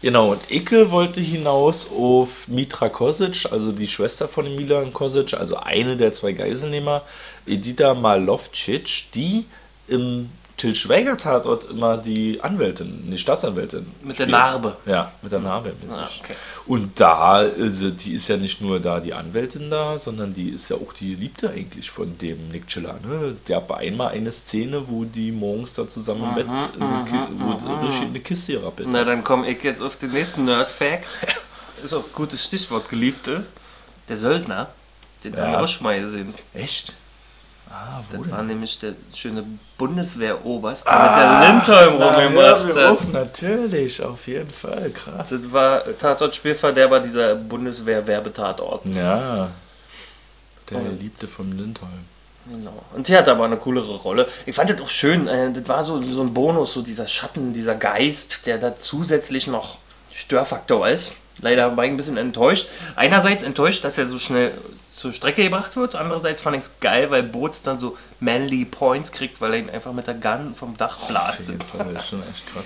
Genau, 0.00 0.32
und 0.32 0.40
Icke 0.50 0.90
wollte 0.90 1.20
hinaus 1.20 1.88
auf 1.90 2.48
Mitra 2.48 2.88
Kosic, 2.88 3.52
also 3.52 3.70
die 3.72 3.86
Schwester 3.86 4.28
von 4.28 4.46
Milan 4.56 4.94
Kosic, 4.94 5.34
also 5.34 5.56
eine 5.56 5.98
der 5.98 6.12
zwei 6.12 6.32
Geiselnehmer, 6.32 7.02
Edita 7.44 7.92
Malovcic, 7.92 9.12
die 9.12 9.44
im 9.88 10.30
Till 10.58 10.74
Schweiger 10.74 11.16
Tatort 11.16 11.70
immer 11.70 11.96
die 11.96 12.40
Anwältin, 12.42 13.10
die 13.10 13.16
Staatsanwältin. 13.16 13.86
Mit 14.02 14.18
der 14.18 14.24
spielt. 14.24 14.30
Narbe. 14.30 14.76
Ja, 14.86 15.12
mit 15.22 15.32
der 15.32 15.38
Narbe. 15.38 15.72
Ah, 15.88 16.08
okay. 16.20 16.34
Und 16.66 16.98
da, 17.00 17.36
also 17.36 17.90
die 17.90 18.14
ist 18.14 18.28
ja 18.28 18.36
nicht 18.36 18.60
nur 18.60 18.80
da 18.80 18.98
die 19.00 19.14
Anwältin 19.14 19.70
da, 19.70 19.98
sondern 19.98 20.34
die 20.34 20.50
ist 20.50 20.68
ja 20.68 20.76
auch 20.76 20.92
die 20.92 21.14
Geliebte 21.14 21.48
eigentlich 21.50 21.90
von 21.90 22.18
dem 22.18 22.48
Nick 22.48 22.66
Chiller. 22.66 22.98
Ne? 23.06 23.34
Der 23.46 23.58
hat 23.58 23.70
einmal 23.70 24.08
eine 24.08 24.32
Szene, 24.32 24.82
wo 24.88 25.04
die 25.04 25.30
morgens 25.32 25.74
da 25.74 25.88
zusammen 25.88 26.24
im 26.24 26.34
Bett 26.34 26.46
in 26.76 26.82
eine, 26.82 27.04
Ki 27.04 27.16
in 27.16 28.08
eine 28.08 28.20
Kiste 28.20 28.52
gerappelt 28.54 28.88
Na, 28.90 29.04
dann 29.04 29.22
komme 29.22 29.48
ich 29.48 29.62
jetzt 29.62 29.80
auf 29.80 29.96
den 29.96 30.10
nächsten 30.10 30.44
Nerd-Fact. 30.44 31.06
Ist 31.84 31.94
auch 31.94 32.04
ein 32.04 32.12
gutes 32.12 32.44
Stichwort, 32.44 32.88
Geliebte. 32.88 33.44
Der 34.08 34.16
Söldner, 34.16 34.70
den 35.22 35.34
Ja. 35.34 35.52
wir 35.52 35.60
auch 35.60 35.68
schon 35.68 35.84
mal 35.84 36.00
gesehen. 36.00 36.34
Echt? 36.52 36.94
Ah, 37.70 38.00
Das 38.10 38.30
war 38.30 38.42
nämlich 38.42 38.78
der 38.78 38.94
schöne 39.14 39.44
Bundeswehroberst, 39.76 40.86
der 40.86 41.02
mit 41.02 41.10
der 41.16 41.52
Lindholm 41.52 42.02
rumgemacht 42.02 42.76
hat. 42.76 42.90
auf, 42.90 43.12
natürlich, 43.12 44.02
auf 44.02 44.26
jeden 44.26 44.50
Fall, 44.50 44.90
krass. 44.90 45.28
Das 45.30 45.52
war 45.52 45.82
Tatort-Spielverderber 45.98 47.00
dieser 47.00 47.34
Bundeswehr-Werbetatort. 47.34 48.86
Ja, 48.86 49.48
der 50.70 50.78
Oh. 50.78 50.82
Geliebte 50.82 51.26
von 51.28 51.50
Lindholm. 51.56 51.90
Genau. 52.50 52.82
Und 52.94 53.06
hier 53.06 53.18
hat 53.18 53.26
er 53.26 53.34
aber 53.34 53.44
eine 53.44 53.56
coolere 53.58 53.96
Rolle. 53.96 54.26
Ich 54.46 54.54
fand 54.54 54.70
das 54.70 54.80
auch 54.80 54.88
schön. 54.90 55.28
Äh, 55.28 55.52
das 55.52 55.68
war 55.68 55.82
so, 55.82 56.02
so 56.02 56.22
ein 56.22 56.32
Bonus, 56.32 56.72
so 56.72 56.80
dieser 56.82 57.06
Schatten, 57.06 57.52
dieser 57.52 57.74
Geist, 57.74 58.46
der 58.46 58.56
da 58.58 58.78
zusätzlich 58.78 59.46
noch 59.46 59.76
Störfaktor 60.14 60.88
ist. 60.88 61.12
Leider 61.40 61.76
war 61.76 61.84
ich 61.84 61.90
ein 61.90 61.96
bisschen 61.98 62.16
enttäuscht. 62.16 62.68
Einerseits 62.96 63.42
enttäuscht, 63.42 63.84
dass 63.84 63.98
er 63.98 64.06
so 64.06 64.18
schnell 64.18 64.52
zur 64.98 65.12
Strecke 65.12 65.44
gebracht 65.44 65.76
wird. 65.76 65.94
Andererseits 65.94 66.42
fand 66.42 66.56
ich 66.56 66.62
es 66.62 66.70
geil, 66.80 67.10
weil 67.10 67.22
Boots 67.22 67.62
dann 67.62 67.78
so 67.78 67.96
manly 68.20 68.64
Points 68.64 69.12
kriegt, 69.12 69.40
weil 69.40 69.54
er 69.54 69.58
ihn 69.60 69.70
einfach 69.70 69.92
mit 69.92 70.06
der 70.06 70.14
Gun 70.14 70.54
vom 70.54 70.76
Dach 70.76 71.00
Auf 71.00 71.08
blastet. 71.08 71.48
jeden 71.48 71.62
Fall, 71.62 71.94
das 71.94 72.02
ist 72.02 72.08
schon 72.10 72.22
echt 72.22 72.52
krass. 72.52 72.64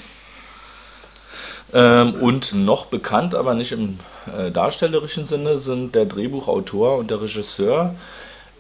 Ähm, 1.75 2.15
und 2.15 2.55
noch 2.55 2.87
bekannt, 2.87 3.35
aber 3.35 3.55
nicht 3.55 3.73
im 3.73 3.99
äh, 4.37 4.51
darstellerischen 4.51 5.25
Sinne, 5.25 5.59
sind 5.59 5.95
der 5.95 6.07
Drehbuchautor 6.07 6.97
und 6.99 7.11
der 7.11 7.21
Regisseur. 7.21 7.95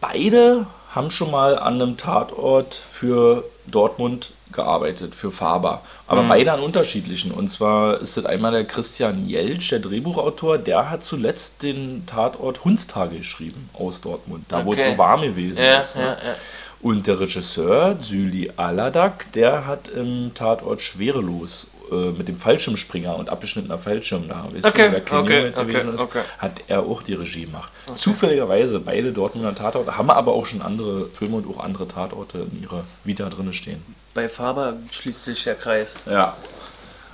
Beide 0.01 0.67
haben 0.95 1.11
schon 1.11 1.31
mal 1.31 1.59
an 1.59 1.81
einem 1.81 1.97
Tatort 1.97 2.83
für 2.91 3.45
Dortmund 3.67 4.33
gearbeitet, 4.53 5.15
für 5.15 5.31
Faber. 5.33 5.83
Aber 6.07 6.23
beide 6.25 6.53
an 6.53 6.61
unterschiedlichen. 6.61 7.31
Und 7.33 7.49
zwar 7.51 8.01
ist 8.01 8.17
das 8.17 8.27
einmal 8.27 8.53
der 8.53 8.65
Christian 8.65 9.29
Jeltsch, 9.29 9.71
der 9.73 9.81
Drehbuchautor, 9.81 10.59
der 10.59 10.91
hat 10.91 11.03
zuletzt 11.03 11.62
den 11.62 12.05
Tatort 12.07 12.65
Hundstage 12.65 13.17
geschrieben 13.17 13.69
aus 13.75 14.01
Dortmund, 14.01 14.45
da 14.49 14.65
wo 14.65 14.73
es 14.73 14.79
Okay. 14.79 14.93
so 14.93 14.99
warm 14.99 15.23
gewesen 15.23 15.62
Ja, 15.62 15.81
ist. 15.81 15.97
Ne? 15.97 16.03
ja, 16.03 16.09
ja. 16.11 16.35
Und 16.81 17.07
der 17.07 17.21
Regisseur, 17.21 17.97
Süli 18.01 18.51
Aladak, 18.57 19.31
der 19.33 19.67
hat 19.67 19.88
im 19.88 20.33
Tatort 20.35 20.83
Schwerelos 20.83 21.69
mit 21.90 22.29
dem 22.29 22.38
Fallschirmspringer 22.38 23.16
und 23.16 23.29
abgeschnittener 23.29 23.79
Fallschirm 23.79 24.29
da, 24.29 24.47
weißt 24.53 24.66
Okay, 24.66 24.90
du, 24.90 25.01
der 25.01 25.21
okay, 25.21 25.53
okay, 25.55 25.64
gewesen 25.64 25.95
ist, 25.95 26.01
okay. 26.01 26.23
hat 26.38 26.61
er 26.68 26.81
auch 26.81 27.03
die 27.03 27.14
Regie 27.14 27.47
gemacht. 27.47 27.71
Zufälligerweise 27.97 28.81
beide 28.81 29.12
Dortmunder 29.12 29.55
Tatorte, 29.55 29.97
haben 29.97 30.11
aber 30.11 30.33
auch 30.33 30.47
schon 30.47 30.62
andere 30.62 31.07
Filme 31.09 31.37
und 31.37 31.49
auch 31.49 31.62
andere 31.62 31.88
Tatorte 31.88 32.47
in 32.51 32.62
ihrer 32.62 32.85
Vita 33.05 33.29
drin 33.29 33.53
stehen. 33.53 33.83
Bei 34.14 34.29
Faber 34.29 34.75
schließt 34.90 35.25
sich 35.25 35.45
der 35.45 35.55
Kreis. 35.55 35.95
Ja. 36.07 36.37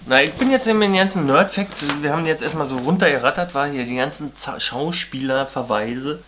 Na, 0.07 0.22
ich 0.22 0.33
bin 0.33 0.50
jetzt 0.50 0.66
in 0.68 0.81
den 0.81 0.94
ganzen 0.94 1.26
Nerd-Facts, 1.26 1.85
wir 2.00 2.12
haben 2.12 2.24
jetzt 2.26 2.42
erstmal 2.42 2.66
so 2.66 2.76
runtergerattert, 2.78 3.54
war 3.54 3.68
hier 3.68 3.85
die 3.85 3.96
ganzen 3.96 4.33
Schauspielerverweise. 4.59 6.20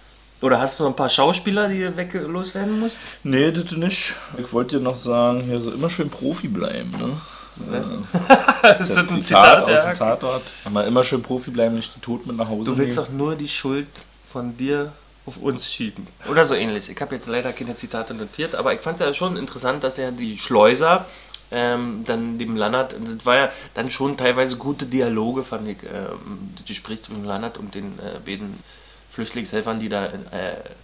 Oder 0.42 0.58
hast 0.58 0.78
du 0.78 0.84
noch 0.84 0.90
ein 0.90 0.96
paar 0.96 1.08
Schauspieler, 1.08 1.68
die 1.68 1.96
weg 1.96 2.14
loswerden 2.14 2.80
musst? 2.80 2.98
Nee, 3.22 3.52
das 3.52 3.72
nicht. 3.72 4.14
Ich 4.38 4.52
wollte 4.52 4.78
dir 4.78 4.82
noch 4.82 4.96
sagen, 4.96 5.42
hier 5.42 5.60
so 5.60 5.70
immer 5.70 5.90
schön 5.90 6.08
Profi 6.08 6.48
bleiben, 6.48 6.90
ne? 6.92 7.20
Das 8.62 8.80
ist 8.80 8.90
Das 8.96 9.10
ein 9.12 9.22
Zitat, 9.22 9.62
aus 9.64 9.68
ja. 9.70 9.90
dem 9.90 9.98
Tatort. 9.98 10.42
Mal 10.70 10.86
immer 10.86 11.02
schön 11.04 11.22
Profi 11.22 11.50
bleiben, 11.50 11.74
nicht 11.74 11.94
die 11.96 12.00
Tod 12.00 12.26
mit 12.26 12.36
nach 12.36 12.48
Hause 12.48 12.64
Du 12.70 12.78
willst 12.78 12.96
nehmen. 12.96 13.06
doch 13.08 13.12
nur 13.14 13.34
die 13.36 13.48
Schuld 13.48 13.86
von 14.30 14.56
dir 14.56 14.92
auf 15.26 15.36
uns 15.38 15.66
schieben. 15.70 16.06
Oder 16.30 16.44
so 16.44 16.54
ähnlich. 16.54 16.88
Ich 16.90 17.00
habe 17.00 17.14
jetzt 17.14 17.28
leider 17.28 17.52
keine 17.52 17.74
Zitate 17.76 18.14
notiert, 18.14 18.54
aber 18.54 18.74
ich 18.74 18.80
fand 18.80 19.00
es 19.00 19.06
ja 19.06 19.12
schon 19.14 19.36
interessant, 19.36 19.82
dass 19.84 19.98
er 19.98 20.12
die 20.12 20.38
Schleuser 20.38 21.04
ähm, 21.52 22.02
dann 22.06 22.38
dem 22.38 22.54
Lannert, 22.56 22.92
das 22.94 23.26
war 23.26 23.36
ja 23.36 23.48
dann 23.74 23.90
schon 23.90 24.16
teilweise 24.16 24.56
gute 24.56 24.86
Dialoge, 24.86 25.42
fand 25.42 25.66
ich, 25.68 25.78
ähm, 25.82 26.54
die 26.58 26.64
Gespräche 26.64 27.02
zwischen 27.02 27.24
Lannert 27.24 27.58
und 27.58 27.74
den 27.74 27.98
äh, 27.98 28.18
beiden 28.24 28.58
Flüchtlingshelfern, 29.10 29.80
die 29.80 29.88
da 29.88 30.06
äh, 30.06 30.10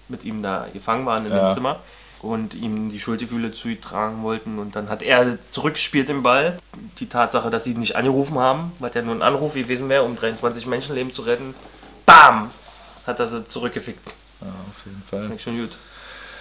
mit 0.09 0.25
ihm 0.25 0.43
da 0.43 0.67
gefangen 0.73 1.07
waren 1.07 1.25
in 1.27 1.33
Ja. 1.33 1.49
dem 1.51 1.55
Zimmer 1.55 1.79
und 2.22 2.55
ihm 2.55 2.90
die 2.90 2.98
Schuldgefühle 2.98 3.52
zutragen 3.52 4.22
wollten 4.22 4.59
und 4.59 4.76
dann 4.76 4.88
hat 4.88 5.02
er 5.02 5.38
zurückgespielt 5.48 6.09
den 6.09 6.22
Ball. 6.22 6.59
Die 6.98 7.09
Tatsache, 7.09 7.50
dass 7.50 7.64
sie 7.64 7.72
ihn 7.72 7.81
nicht 7.81 7.96
angerufen 7.96 8.38
haben, 8.38 8.72
weil 8.79 8.90
ja 8.94 9.02
nur 9.02 9.14
ein 9.14 9.22
Anruf 9.22 9.55
gewesen 9.55 9.88
wäre, 9.88 10.02
um 10.02 10.16
23 10.16 10.66
Menschenleben 10.66 11.12
zu 11.12 11.22
retten. 11.22 11.55
BAM! 12.05 12.50
Hat 13.07 13.20
er 13.20 13.26
sie 13.26 13.44
zurückgefickt. 13.44 14.07
Ja, 14.40 14.48
auf 14.48 14.85
jeden 14.85 15.02
Fall. 15.09 15.22
Fand 15.22 15.35
ich 15.35 15.42
schon 15.42 15.59
gut. 15.59 15.76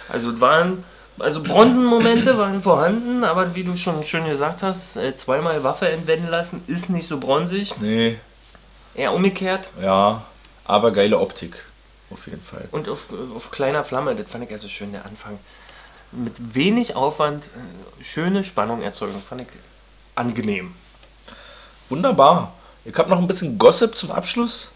Also 0.08 0.30
es 0.30 0.40
waren, 0.40 0.84
also 1.18 1.42
Bronzenmomente 1.42 2.36
waren 2.38 2.62
vorhanden, 2.62 3.24
aber 3.24 3.54
wie 3.54 3.64
du 3.64 3.76
schon 3.76 4.04
schön 4.04 4.26
gesagt 4.26 4.62
hast, 4.62 4.96
äh, 4.96 5.14
zweimal 5.14 5.62
Waffe 5.62 5.88
entwenden 5.88 6.28
lassen 6.28 6.62
ist 6.66 6.90
nicht 6.90 7.08
so 7.08 7.18
bronzig. 7.18 7.74
Nee, 7.80 8.18
Eher 8.94 9.12
umgekehrt 9.12 9.68
ja, 9.82 10.24
aber 10.64 10.90
geile 10.90 11.18
Optik. 11.18 11.64
Auf 12.10 12.26
jeden 12.26 12.42
Fall. 12.42 12.68
und 12.70 12.88
auf, 12.88 13.08
auf 13.34 13.50
kleiner 13.50 13.82
Flamme, 13.82 14.14
das 14.14 14.30
fand 14.30 14.44
ich 14.44 14.50
ja 14.50 14.58
so 14.58 14.68
schön, 14.68 14.92
der 14.92 15.04
Anfang. 15.04 15.38
Mit 16.12 16.54
wenig 16.54 16.94
Aufwand 16.94 17.46
äh, 17.46 18.04
schöne 18.04 18.44
Spannung 18.44 18.82
erzeugen, 18.82 19.20
fand 19.28 19.42
ich 19.42 19.48
angenehm. 20.14 20.74
Wunderbar. 21.88 22.54
Ich 22.84 22.96
habe 22.96 23.10
noch 23.10 23.18
ein 23.18 23.26
bisschen 23.26 23.58
Gossip 23.58 23.96
zum 23.96 24.10
Abschluss. 24.10 24.70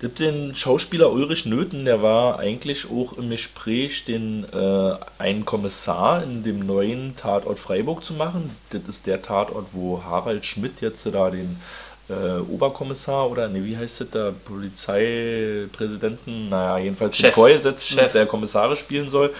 Gibt 0.00 0.20
den 0.20 0.54
Schauspieler 0.54 1.10
Ulrich 1.10 1.44
Nöthen, 1.44 1.84
der 1.84 2.02
war 2.02 2.38
eigentlich 2.38 2.86
auch 2.88 3.14
im 3.14 3.30
Gespräch, 3.30 4.04
den 4.04 4.46
äh, 4.52 4.94
einen 5.18 5.44
Kommissar 5.44 6.22
in 6.22 6.44
dem 6.44 6.64
neuen 6.64 7.16
Tatort 7.16 7.58
Freiburg 7.58 8.04
zu 8.04 8.14
machen. 8.14 8.56
Das 8.70 8.82
ist 8.86 9.08
der 9.08 9.22
Tatort, 9.22 9.66
wo 9.72 10.04
Harald 10.04 10.44
Schmidt 10.44 10.80
jetzt 10.82 11.04
da 11.04 11.30
den 11.30 11.60
äh, 12.08 12.38
Oberkommissar 12.48 13.28
oder, 13.28 13.48
nee, 13.48 13.64
wie 13.64 13.76
heißt 13.76 14.02
das 14.02 14.10
da, 14.10 14.32
Polizeipräsidenten, 14.44 16.48
naja, 16.48 16.78
jedenfalls 16.78 17.16
den 17.16 17.26
Chef. 17.26 17.34
Vorgesetzten, 17.34 17.98
Chef. 17.98 18.12
der 18.12 18.26
Kommissare 18.26 18.76
spielen 18.76 19.10
soll. 19.10 19.34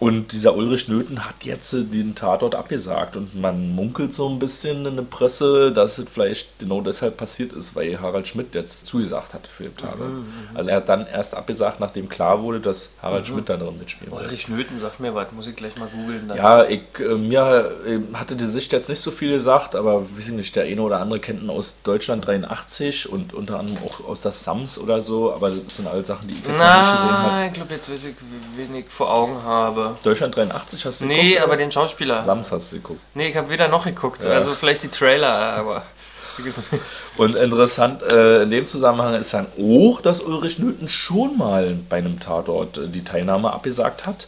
Und 0.00 0.32
dieser 0.32 0.56
Ulrich 0.56 0.88
Nöthen 0.88 1.26
hat 1.26 1.44
jetzt 1.44 1.74
äh, 1.74 1.84
den 1.84 2.14
Tatort 2.14 2.54
abgesagt 2.54 3.16
und 3.16 3.38
man 3.38 3.74
munkelt 3.74 4.14
so 4.14 4.30
ein 4.30 4.38
bisschen 4.38 4.86
in 4.86 4.96
der 4.96 5.02
Presse, 5.02 5.72
dass 5.72 5.98
es 5.98 6.08
vielleicht 6.10 6.58
genau 6.58 6.80
deshalb 6.80 7.18
passiert 7.18 7.52
ist, 7.52 7.76
weil 7.76 8.00
Harald 8.00 8.26
Schmidt 8.26 8.54
jetzt 8.54 8.86
zugesagt 8.86 9.34
hat 9.34 9.46
für 9.46 9.64
den 9.64 9.76
Tatort. 9.76 10.10
Also 10.54 10.70
er 10.70 10.76
hat 10.76 10.88
dann 10.88 11.06
erst 11.06 11.34
abgesagt, 11.34 11.80
nachdem 11.80 12.08
klar 12.08 12.42
wurde, 12.42 12.60
dass 12.60 12.88
Harald 13.02 13.26
Schmidt 13.26 13.50
da 13.50 13.58
drin 13.58 13.76
mitspielen 13.78 14.10
will. 14.10 14.24
Ulrich 14.24 14.48
Nöthen 14.48 14.78
sagt 14.78 15.00
mir 15.00 15.14
was, 15.14 15.32
muss 15.32 15.46
ich 15.46 15.54
gleich 15.54 15.76
mal 15.76 15.88
googeln. 15.88 16.28
dann. 16.28 16.36
Ja, 16.38 16.64
ich, 16.64 16.80
äh, 16.98 17.16
mir 17.16 17.70
äh, 17.86 18.00
hatte 18.14 18.36
die 18.36 18.46
Sicht 18.46 18.72
jetzt 18.72 18.88
nicht 18.88 19.00
so 19.00 19.10
viel 19.10 19.32
gesagt, 19.32 19.76
aber 19.76 20.06
ich 20.18 20.28
nicht, 20.28 20.56
der 20.56 20.64
eine 20.64 20.80
oder 20.80 21.00
andere 21.00 21.20
kennt 21.20 21.42
ihn 21.42 21.50
aus 21.50 21.76
Deutschland 21.82 22.26
83 22.26 23.06
und 23.10 23.34
unter 23.34 23.58
anderem 23.58 23.78
auch 23.84 24.08
aus 24.08 24.22
der 24.22 24.32
Sams 24.32 24.78
oder 24.78 25.02
so, 25.02 25.34
aber 25.34 25.50
das 25.50 25.76
sind 25.76 25.86
alle 25.88 26.06
Sachen, 26.06 26.26
die 26.26 26.34
ich 26.34 26.40
jetzt 26.40 26.48
noch 26.48 26.56
nicht 26.58 26.92
gesehen 26.92 27.10
habe. 27.10 27.28
Na, 27.32 27.46
ich 27.46 27.52
glaube, 27.52 27.74
jetzt 27.74 27.90
weiß 27.90 28.04
ich, 28.04 28.14
wen 28.56 28.74
ich 28.74 28.86
vor 28.88 29.12
Augen 29.12 29.42
habe. 29.42 29.89
Deutschland 30.02 30.36
83 30.36 30.84
hast 30.86 31.00
du 31.00 31.06
Nee, 31.06 31.30
geguckt? 31.30 31.42
aber 31.44 31.56
den 31.56 31.70
Schauspieler. 31.72 32.22
Sams 32.24 32.50
hast 32.52 32.72
du 32.72 32.76
geguckt. 32.76 33.00
Nee, 33.14 33.28
ich 33.28 33.36
habe 33.36 33.48
weder 33.50 33.68
noch 33.68 33.84
geguckt. 33.84 34.24
Ja. 34.24 34.30
Also 34.30 34.52
vielleicht 34.54 34.82
die 34.82 34.88
Trailer, 34.88 35.28
aber. 35.32 35.82
Und 37.16 37.34
interessant 37.34 38.02
äh, 38.02 38.42
in 38.44 38.50
dem 38.50 38.66
Zusammenhang 38.66 39.14
ist 39.14 39.34
dann 39.34 39.46
auch, 39.60 40.00
dass 40.00 40.20
Ulrich 40.22 40.58
Nöthen 40.58 40.88
schon 40.88 41.36
mal 41.36 41.76
bei 41.88 41.98
einem 41.98 42.18
Tatort 42.18 42.78
äh, 42.78 42.88
die 42.88 43.04
Teilnahme 43.04 43.52
abgesagt 43.52 44.06
hat. 44.06 44.26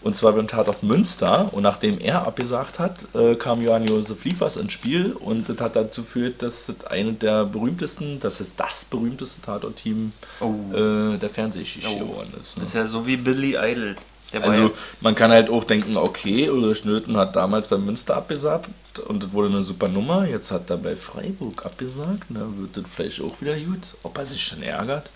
Und 0.00 0.16
zwar 0.16 0.32
beim 0.32 0.48
Tatort 0.48 0.82
Münster. 0.82 1.50
Und 1.52 1.62
nachdem 1.62 2.00
er 2.00 2.26
abgesagt 2.26 2.80
hat, 2.80 2.96
äh, 3.14 3.36
kam 3.36 3.62
Johann 3.62 3.86
Josef 3.86 4.24
Liefers 4.24 4.56
ins 4.56 4.72
Spiel. 4.72 5.12
Und 5.12 5.48
das 5.48 5.58
hat 5.60 5.76
dazu 5.76 6.02
geführt, 6.02 6.42
dass 6.42 6.68
es 6.68 6.84
eine 6.86 7.12
der 7.12 7.44
berühmtesten, 7.44 8.18
das 8.18 8.40
ist 8.40 8.50
das 8.56 8.84
berühmteste 8.84 9.40
Tatort-Team 9.42 10.10
Oh. 10.40 10.54
äh, 10.74 11.18
der 11.18 11.28
Fernsehgeschichte 11.28 11.90
Oh. 11.94 11.98
geworden 12.06 12.32
ist. 12.40 12.56
Ne? 12.56 12.60
Das 12.62 12.70
ist 12.70 12.74
ja 12.74 12.86
so 12.86 13.06
wie 13.06 13.16
Billy 13.16 13.56
Idol. 13.56 13.94
Der 14.32 14.44
Also 14.44 14.72
man 15.00 15.14
kann 15.14 15.30
halt 15.30 15.50
auch 15.50 15.64
denken, 15.64 15.96
okay, 15.96 16.48
Ulrich 16.48 16.84
Nöthen 16.84 17.16
hat 17.16 17.36
damals 17.36 17.68
bei 17.68 17.78
Münster 17.78 18.16
abgesagt 18.16 18.68
und 19.06 19.22
das 19.22 19.32
wurde 19.32 19.48
eine 19.48 19.62
super 19.62 19.88
Nummer. 19.88 20.26
Jetzt 20.26 20.50
hat 20.50 20.70
er 20.70 20.76
bei 20.76 20.96
Freiburg 20.96 21.66
abgesagt. 21.66 22.24
Da 22.28 22.40
wird 22.56 22.76
das 22.76 22.84
vielleicht 22.92 23.20
auch 23.20 23.40
wieder 23.40 23.56
gut. 23.56 23.94
Ob 24.02 24.18
er 24.18 24.26
sich 24.26 24.42
schon 24.42 24.62
ärgert? 24.62 25.10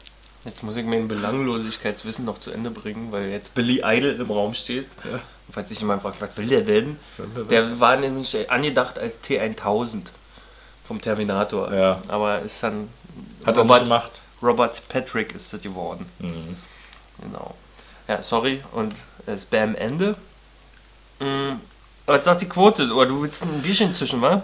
jetzt 0.46 0.62
muss 0.62 0.76
ich 0.76 0.86
mein 0.86 1.08
Belanglosigkeitswissen 1.08 2.24
noch 2.24 2.38
zu 2.38 2.50
Ende 2.50 2.70
bringen, 2.70 3.12
weil 3.12 3.28
jetzt 3.28 3.54
Billy 3.54 3.82
Idol 3.84 4.12
im 4.12 4.30
Raum 4.30 4.54
steht. 4.54 4.86
Ja. 5.04 5.14
Und 5.14 5.52
falls 5.52 5.68
sich 5.68 5.80
jemand 5.80 6.02
fragt, 6.02 6.20
was 6.20 6.36
will 6.36 6.46
der 6.46 6.62
denn? 6.62 6.96
Der 7.50 7.78
war 7.78 7.96
nämlich 7.96 8.50
angedacht 8.50 8.98
als 8.98 9.22
T1000 9.22 10.06
vom 10.84 11.00
Terminator. 11.00 11.72
Ja. 11.72 12.00
Aber 12.08 12.40
ist 12.40 12.62
dann. 12.62 12.88
Hat 13.44 13.56
er 13.56 13.64
nicht 13.64 13.72
Robert, 13.72 13.82
gemacht. 13.82 14.20
Robert 14.42 14.88
Patrick 14.88 15.34
ist 15.34 15.52
das 15.52 15.60
geworden. 15.60 16.06
Mhm. 16.18 16.56
Genau. 17.22 17.54
Ja, 18.08 18.22
sorry. 18.22 18.62
Und 18.72 18.94
es 19.26 19.34
ist 19.42 19.50
beim 19.50 19.74
Ende. 19.74 20.14
Mm, 21.20 21.56
Aber 22.06 22.16
jetzt 22.16 22.26
sagt 22.26 22.40
die 22.42 22.48
Quote, 22.48 22.92
oder 22.92 23.06
du 23.06 23.20
willst 23.22 23.42
ein 23.42 23.62
Bierchen 23.62 23.92
zwischen, 23.94 24.22
wa? 24.22 24.42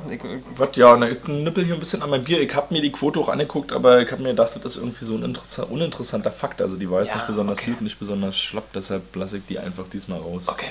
Was, 0.57 0.75
ja, 0.75 0.96
na, 0.96 1.09
ich 1.11 1.22
nippel 1.29 1.64
hier 1.64 1.75
ein 1.75 1.81
bisschen 1.81 2.03
an 2.03 2.11
mein 2.11 2.25
Bier. 2.25 2.40
Ich 2.40 2.53
habe 2.57 2.75
mir 2.75 2.81
die 2.83 2.90
Quote 2.90 3.20
auch 3.20 3.29
angeguckt, 3.29 3.72
aber 3.72 4.01
ich 4.03 4.11
habe 4.11 4.22
mir 4.22 4.31
gedacht, 4.31 4.51
das 4.57 4.64
ist 4.64 4.77
irgendwie 4.79 5.05
so 5.05 5.14
ein 5.14 5.25
interessa- 5.25 5.62
uninteressanter 5.68 6.33
Fakt. 6.33 6.61
Also 6.61 6.77
die 6.77 6.90
war 6.90 7.01
jetzt 7.01 7.11
Ja, 7.11 7.16
nicht 7.16 7.27
besonders 7.29 7.59
okay. 7.59 7.70
gut, 7.72 7.83
nicht 7.83 7.98
besonders 8.01 8.37
schlapp, 8.37 8.72
deshalb 8.75 9.14
lasse 9.14 9.37
ich 9.37 9.46
die 9.48 9.59
einfach 9.61 9.85
diesmal 9.92 10.18
raus. 10.18 10.48
okay. 10.48 10.70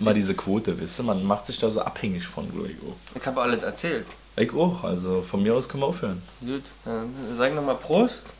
Immer 0.00 0.12
diese 0.14 0.34
Quote, 0.34 0.78
wisst 0.78 1.00
ihr, 1.00 1.02
man 1.04 1.24
macht 1.24 1.46
sich 1.46 1.58
da 1.58 1.70
so 1.70 1.80
abhängig 1.80 2.24
von, 2.26 2.48
glaube 2.52 2.68
ich 2.68 2.76
auch. 2.76 3.16
Ich 3.20 3.26
habe 3.26 3.40
alles 3.40 3.62
erzählt. 3.64 4.04
Ich 4.36 4.52
auch, 4.54 4.84
also 4.84 5.22
von 5.22 5.42
mir 5.42 5.54
aus 5.54 5.68
können 5.68 5.82
wir 5.82 5.86
aufhören. 5.88 6.22
Gut, 6.40 6.62
dann 6.84 7.12
sag 7.36 7.54
nochmal 7.54 7.74
Prost. 7.74 8.34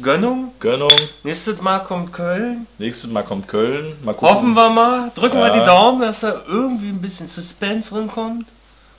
Gönnung. 0.00 0.52
Gönnung, 0.60 0.90
Nächstes 1.22 1.60
Mal 1.60 1.78
kommt 1.80 2.12
Köln. 2.12 2.66
nächstes 2.78 3.10
Mal 3.10 3.22
kommt 3.22 3.48
Köln. 3.48 3.96
Mal 4.04 4.12
gucken. 4.14 4.28
Hoffen 4.28 4.54
wir 4.54 4.68
mal, 4.70 5.10
drücken 5.14 5.38
wir 5.38 5.48
Ja. 5.48 5.58
die 5.60 5.64
Daumen, 5.64 6.00
dass 6.02 6.20
da 6.20 6.42
irgendwie 6.46 6.88
ein 6.88 7.00
bisschen 7.00 7.28
Suspense 7.28 7.90
drin 7.94 8.08
kommt. 8.08 8.46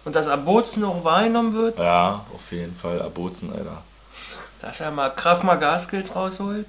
Und 0.06 0.16
dass 0.16 0.28
Abozen 0.28 0.84
auch 0.86 1.04
wahrgenommen 1.04 1.54
wird. 1.54 1.78
Ja, 1.78 2.26
auf 2.34 2.52
jeden 2.52 2.74
Fall 2.74 3.02
Abozen, 3.02 3.52
Alter. 3.52 3.84
Dass 4.62 4.80
er 4.80 4.90
mal 4.90 5.10
Kraft 5.10 5.44
mal 5.44 5.56
Gaskills 5.56 6.16
rausholt. 6.16 6.66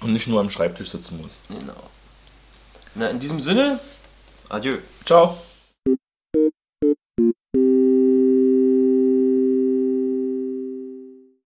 Und 0.00 0.12
nicht 0.14 0.26
nur 0.28 0.40
am 0.40 0.48
Schreibtisch 0.48 0.90
sitzen 0.90 1.20
muss. 1.20 1.32
Genau. 1.48 1.74
Na, 2.94 3.08
in 3.08 3.18
diesem 3.18 3.38
Sinne, 3.40 3.78
adieu. 4.48 4.78
Ciao. 5.04 5.36